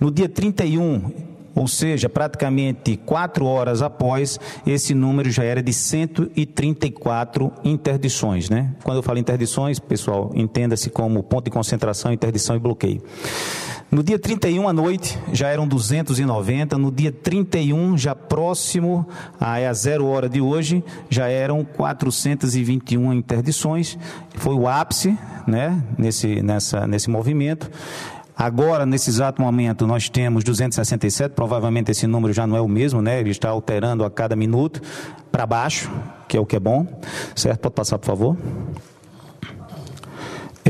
[0.00, 1.27] No dia 31,
[1.58, 8.48] ou seja, praticamente quatro horas após, esse número já era de 134 interdições.
[8.48, 8.72] Né?
[8.84, 13.02] Quando eu falo interdições, pessoal, entenda-se como ponto de concentração, interdição e bloqueio.
[13.90, 19.08] No dia 31 à noite já eram 290, no dia 31, já próximo
[19.40, 23.98] a, a zero hora de hoje, já eram 421 interdições.
[24.36, 27.70] Foi o ápice né, nesse, nessa, nesse movimento.
[28.38, 33.02] Agora, nesse exato momento, nós temos 267, provavelmente esse número já não é o mesmo,
[33.02, 33.18] né?
[33.18, 34.80] Ele está alterando a cada minuto
[35.32, 35.90] para baixo,
[36.28, 36.86] que é o que é bom.
[37.34, 37.58] Certo?
[37.58, 38.36] Pode passar, por favor.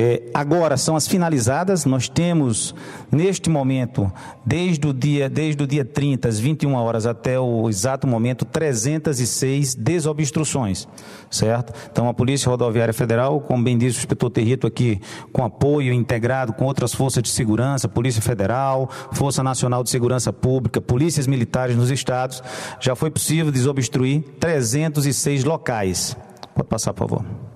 [0.01, 2.72] É, agora são as finalizadas, nós temos
[3.11, 4.09] neste momento,
[4.46, 9.74] desde o dia, desde o dia 30, às 21 horas até o exato momento, 306
[9.74, 10.86] desobstruções,
[11.28, 11.72] certo?
[11.90, 15.01] Então a Polícia Rodoviária Federal, como bem disse o inspetor Territo aqui,
[15.32, 20.80] com apoio integrado com outras forças de segurança, Polícia Federal, Força Nacional de Segurança Pública,
[20.80, 22.40] polícias militares nos estados,
[22.78, 26.16] já foi possível desobstruir 306 locais.
[26.55, 27.49] Pode passar, por favor.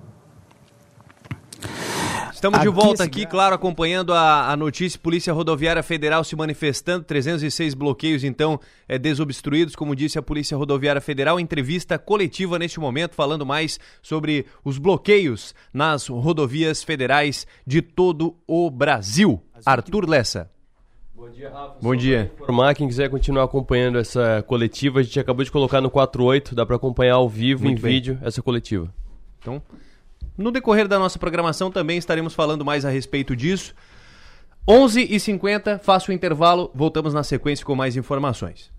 [2.43, 4.99] Estamos de volta aqui, claro, acompanhando a, a, notícia.
[4.99, 10.99] Polícia Rodoviária Federal se manifestando, 306 bloqueios, então, é, desobstruídos, como disse a Polícia Rodoviária
[10.99, 11.39] Federal.
[11.39, 18.69] Entrevista coletiva neste momento, falando mais sobre os bloqueios nas rodovias federais de todo o
[18.69, 19.41] Brasil.
[19.65, 20.51] Arthur Lessa.
[21.15, 21.75] Bom dia, Rafa.
[21.81, 22.29] Bom dia.
[22.41, 26.65] Informar quem quiser continuar acompanhando essa coletiva, a gente acabou de colocar no 48, dá
[26.65, 27.93] para acompanhar ao vivo, Muito em bem.
[27.93, 28.93] vídeo, essa coletiva.
[29.39, 29.61] Então,
[30.37, 33.73] no decorrer da nossa programação também estaremos falando mais a respeito disso.
[34.67, 38.71] 11h50, faço o intervalo, voltamos na sequência com mais informações.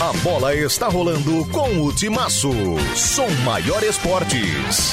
[0.00, 2.50] A bola está rolando com o Timaço.
[2.94, 4.92] Som Maior Esportes.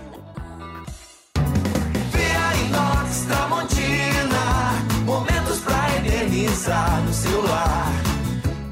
[6.41, 7.91] Economizar no celular.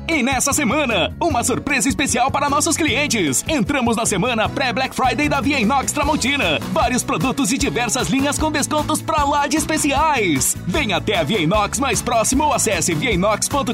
[0.08, 3.46] E nessa semana, uma surpresa especial para nossos clientes.
[3.48, 6.60] Entramos na semana pré-Black Friday da Via Inox Tramontina.
[6.72, 10.58] Vários produtos e diversas linhas com descontos pra lá de especiais.
[10.68, 13.74] Venha até a Via Inox mais próximo ou acesse viainox.com.br.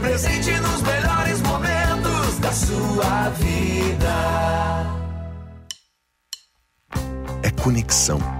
[0.00, 4.90] Presente nos melhores momentos da sua vida.
[7.44, 8.39] É conexão.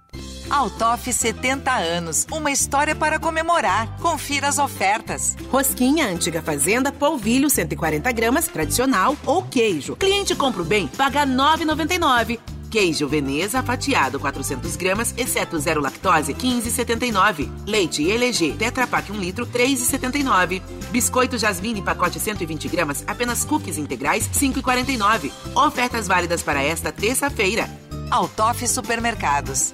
[0.51, 3.97] Altoff 70 anos, uma história para comemorar.
[4.01, 5.37] Confira as ofertas.
[5.49, 9.95] Rosquinha Antiga Fazenda, polvilho 140 gramas, tradicional ou queijo.
[9.95, 12.37] Cliente compra o bem, paga 9,99.
[12.69, 17.49] Queijo Veneza fatiado 400 gramas, exceto zero lactose, 15,79.
[17.65, 20.61] Leite ELG Tetra Pak 1 litro, 3,79.
[20.91, 25.31] Biscoito Jasmine pacote 120 gramas, apenas cookies integrais, 5,49.
[25.55, 27.69] Ofertas válidas para esta terça-feira.
[28.09, 29.73] Altoff Supermercados.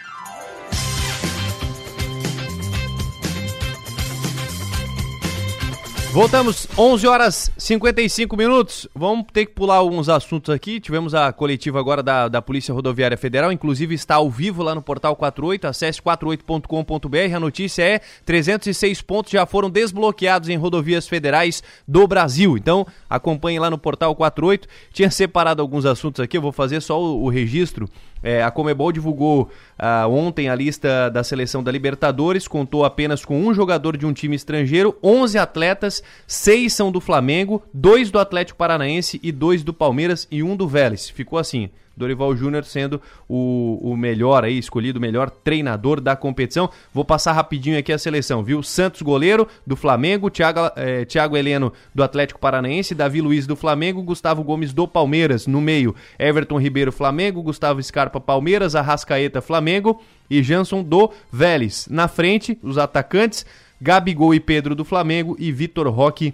[6.11, 8.85] Voltamos, 11 horas 55 minutos.
[8.93, 10.77] Vamos ter que pular alguns assuntos aqui.
[10.77, 14.81] Tivemos a coletiva agora da, da Polícia Rodoviária Federal, inclusive está ao vivo lá no
[14.81, 17.33] portal 48, acesse 48.com.br.
[17.33, 22.57] A notícia é: 306 pontos já foram desbloqueados em rodovias federais do Brasil.
[22.57, 24.67] Então, acompanhe lá no portal 48.
[24.91, 27.87] Tinha separado alguns assuntos aqui, eu vou fazer só o, o registro.
[28.23, 29.49] É, a Comebol divulgou
[29.79, 34.13] uh, ontem a lista da seleção da Libertadores, contou apenas com um jogador de um
[34.13, 39.73] time estrangeiro, 11 atletas, seis são do Flamengo, dois do Atlético Paranaense e dois do
[39.73, 41.09] Palmeiras e um do Vélez.
[41.09, 41.69] Ficou assim.
[42.01, 46.69] Dorival Júnior sendo o, o melhor aí, escolhido o melhor treinador da competição.
[46.93, 48.61] Vou passar rapidinho aqui a seleção, viu?
[48.61, 54.01] Santos goleiro do Flamengo, Thiago, eh, Thiago Heleno do Atlético Paranaense, Davi Luiz do Flamengo,
[54.01, 55.47] Gustavo Gomes do Palmeiras.
[55.47, 61.87] No meio, Everton Ribeiro Flamengo, Gustavo Scarpa Palmeiras, Arrascaeta Flamengo e Janson do Vélez.
[61.89, 63.45] Na frente, os atacantes,
[63.79, 66.33] Gabigol e Pedro do Flamengo e Vitor Roque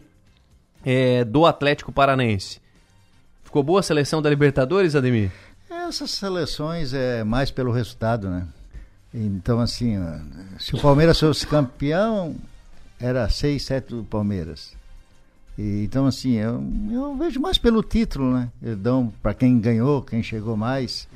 [0.85, 2.59] eh, do Atlético Paranaense.
[3.43, 5.31] Ficou boa a seleção da Libertadores, Ademir?
[5.69, 8.47] Essas seleções é mais pelo resultado, né?
[9.13, 9.95] Então, assim,
[10.59, 12.35] se o Palmeiras fosse campeão,
[12.99, 14.75] era 6, 7 do Palmeiras.
[15.57, 18.49] E, então, assim, eu, eu vejo mais pelo título, né?
[18.61, 21.07] Eles dão para quem ganhou, quem chegou mais.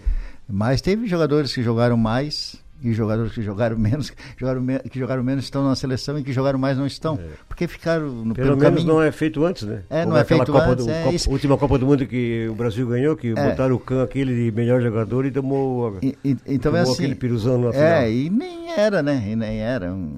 [0.47, 5.23] Mas teve jogadores que jogaram mais e jogadores que jogaram menos, jogaram me, que jogaram
[5.23, 7.15] menos estão na seleção e que jogaram mais não estão.
[7.15, 7.27] É.
[7.47, 8.87] Porque ficaram no Pelo menos caminho.
[8.87, 9.83] não é feito antes, né?
[9.89, 10.85] É, não é feito Copa antes.
[10.85, 13.49] Do, é Copa, última Copa do Mundo que o Brasil ganhou, que é.
[13.49, 16.81] botaram o Can aquele de melhor jogador e tomou, e, e, então é tomou é
[16.81, 17.87] assim, aquele piruzão na é, final.
[17.87, 19.23] É, e nem era, né?
[19.27, 20.13] E nem era um,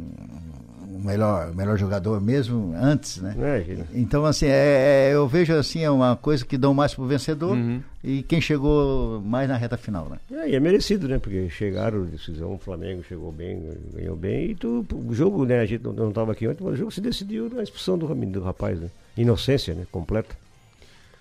[1.03, 3.35] melhor, melhor jogador mesmo antes, né?
[3.39, 7.05] É, então, assim, é, é, eu vejo assim, é uma coisa que dão mais pro
[7.05, 7.81] vencedor uhum.
[8.03, 10.17] e quem chegou mais na reta final, né?
[10.31, 11.19] É, e é merecido, né?
[11.19, 13.61] Porque chegaram, decisão, o Flamengo chegou bem,
[13.93, 15.59] ganhou bem, e tu, o jogo, né?
[15.59, 18.41] A gente não estava aqui ontem, mas o jogo se decidiu na expulsão do, do
[18.41, 18.89] rapaz, né?
[19.17, 19.85] Inocência, né?
[19.91, 20.42] Completa.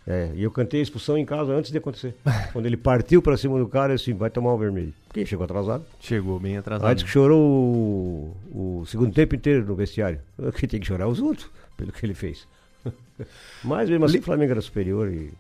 [0.07, 2.15] É, e eu cantei a expulsão em casa antes de acontecer.
[2.53, 4.93] Quando ele partiu pra cima do cara, assim, vai tomar o vermelho.
[5.07, 5.85] Porque chegou atrasado.
[6.01, 6.89] Chegou bem atrasado.
[6.89, 10.21] Aí disse que chorou o, o, segundo tempo inteiro no vestiário.
[10.59, 12.47] Quem tem que chorar os outros, pelo que ele fez.
[13.63, 15.33] Mas mesmo assim, o Flamengo era superior e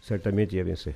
[0.00, 0.94] certamente ia vencer.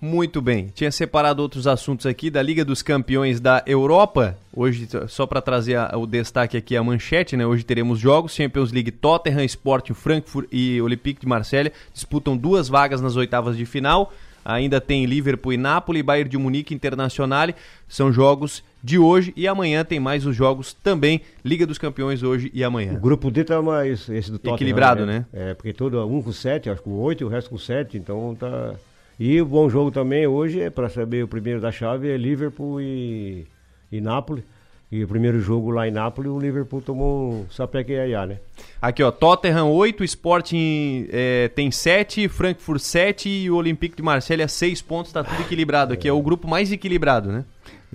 [0.00, 0.70] Muito bem.
[0.74, 4.36] Tinha separado outros assuntos aqui da Liga dos Campeões da Europa.
[4.50, 7.46] Hoje, só para trazer a, o destaque aqui, a manchete, né?
[7.46, 8.34] Hoje teremos jogos.
[8.34, 13.66] Champions League, Tottenham, Sporting, Frankfurt e Olympique de Marselha disputam duas vagas nas oitavas de
[13.66, 14.10] final.
[14.42, 17.48] Ainda tem Liverpool e Napoli, Bayern de Munique Internacional.
[17.86, 21.20] São jogos de hoje e amanhã tem mais os jogos também.
[21.44, 22.94] Liga dos Campeões hoje e amanhã.
[22.94, 24.56] O grupo D tá mais esse do Tottenham.
[24.56, 25.26] Equilibrado, né?
[25.32, 27.98] É, porque todo um com 7, acho que com 8 e o resto com 7,
[27.98, 28.74] então tá.
[29.20, 32.80] E o bom jogo também hoje é para saber o primeiro da chave é Liverpool
[32.80, 33.46] e,
[33.92, 34.42] e Nápoles.
[34.90, 38.38] E o primeiro jogo lá em Nápoles, o Liverpool tomou um sapeque iaiá, né?
[38.80, 44.48] Aqui, ó, Tottenham 8, Sporting é, tem 7, Frankfurt 7 e o Olympique de Marselha
[44.48, 46.08] 6 pontos, tá tudo equilibrado aqui.
[46.08, 47.44] É o grupo mais equilibrado, né?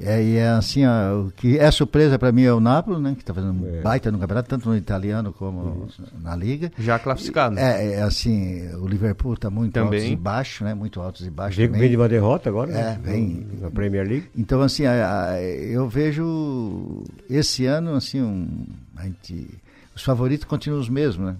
[0.01, 3.13] É, e é assim, ó, o que é surpresa para mim é o Napoli, né,
[3.13, 3.81] que está fazendo um é.
[3.81, 6.03] baita no campeonato, tanto no italiano como Isso.
[6.21, 6.71] na liga.
[6.77, 7.57] Já classificado.
[7.57, 9.99] É, é assim, o Liverpool está muito Também.
[9.99, 11.55] altos e baixos, né, muito altos e baixos.
[11.57, 12.99] Vem, vem de uma derrota agora, é, né?
[13.01, 14.29] vem na Premier League.
[14.35, 18.65] Então assim, a, a, eu vejo esse ano assim, um,
[19.01, 19.47] gente,
[19.95, 21.35] os favoritos continuam os mesmos, né?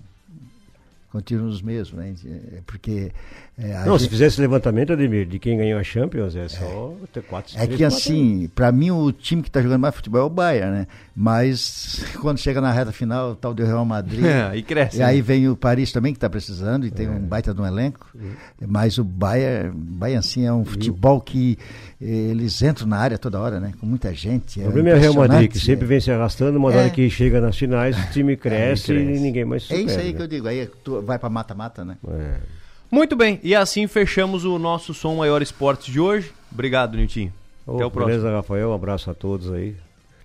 [1.11, 2.13] Continuam os mesmos, né?
[2.25, 3.11] É, porque
[3.57, 4.01] é, não, gente...
[4.01, 7.07] se fizesse levantamento, Ademir, de quem ganhou a Champions, é só é.
[7.07, 10.23] ter quatro É que assim, para mim o time que está jogando mais futebol é
[10.25, 10.87] o Bayern, né?
[11.15, 14.25] Mas quando chega na reta final, tal do Real Madrid.
[14.35, 14.97] É, e cresce.
[14.97, 15.05] E né?
[15.05, 17.19] aí vem o Paris também, que está precisando, e tem um é.
[17.19, 18.07] baita de um elenco.
[18.13, 18.33] Uhum.
[18.67, 21.57] Mas o Bayern, Bayern assim, é um futebol que
[22.01, 23.71] eles entram na área toda hora, né?
[23.79, 24.59] Com muita gente.
[24.59, 27.09] O problema é o Real Madrid, que sempre vem se arrastando, mas na hora que
[27.09, 29.13] chega nas finais, o time cresce, cresce.
[29.13, 30.13] e ninguém mais supera, É isso aí né?
[30.13, 31.97] que eu digo, aí tu vai para mata-mata, né?
[32.09, 32.64] É.
[32.89, 36.31] Muito bem, e assim fechamos o nosso Som Maior Esportes de hoje.
[36.51, 37.33] Obrigado, Niltinho.
[37.65, 38.17] Oh, Até o próximo.
[38.17, 38.69] Beleza, Rafael.
[38.69, 39.75] Um abraço a todos aí.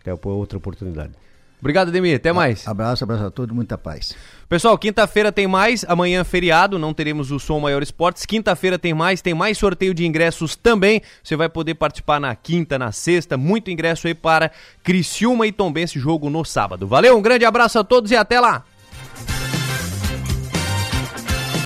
[0.00, 1.12] Até outra oportunidade.
[1.60, 2.16] Obrigado, Demir.
[2.16, 2.66] Até mais.
[2.66, 4.14] Abraço, abraço a todos, muita paz.
[4.48, 8.24] Pessoal, quinta-feira tem mais, amanhã feriado, não teremos o Som Maior Esportes.
[8.24, 11.02] Quinta-feira tem mais, tem mais sorteio de ingressos também.
[11.22, 14.50] Você vai poder participar na quinta, na sexta, muito ingresso aí para
[14.82, 16.86] Criciúma e Tombense jogo no sábado.
[16.86, 18.64] Valeu, um grande abraço a todos e até lá.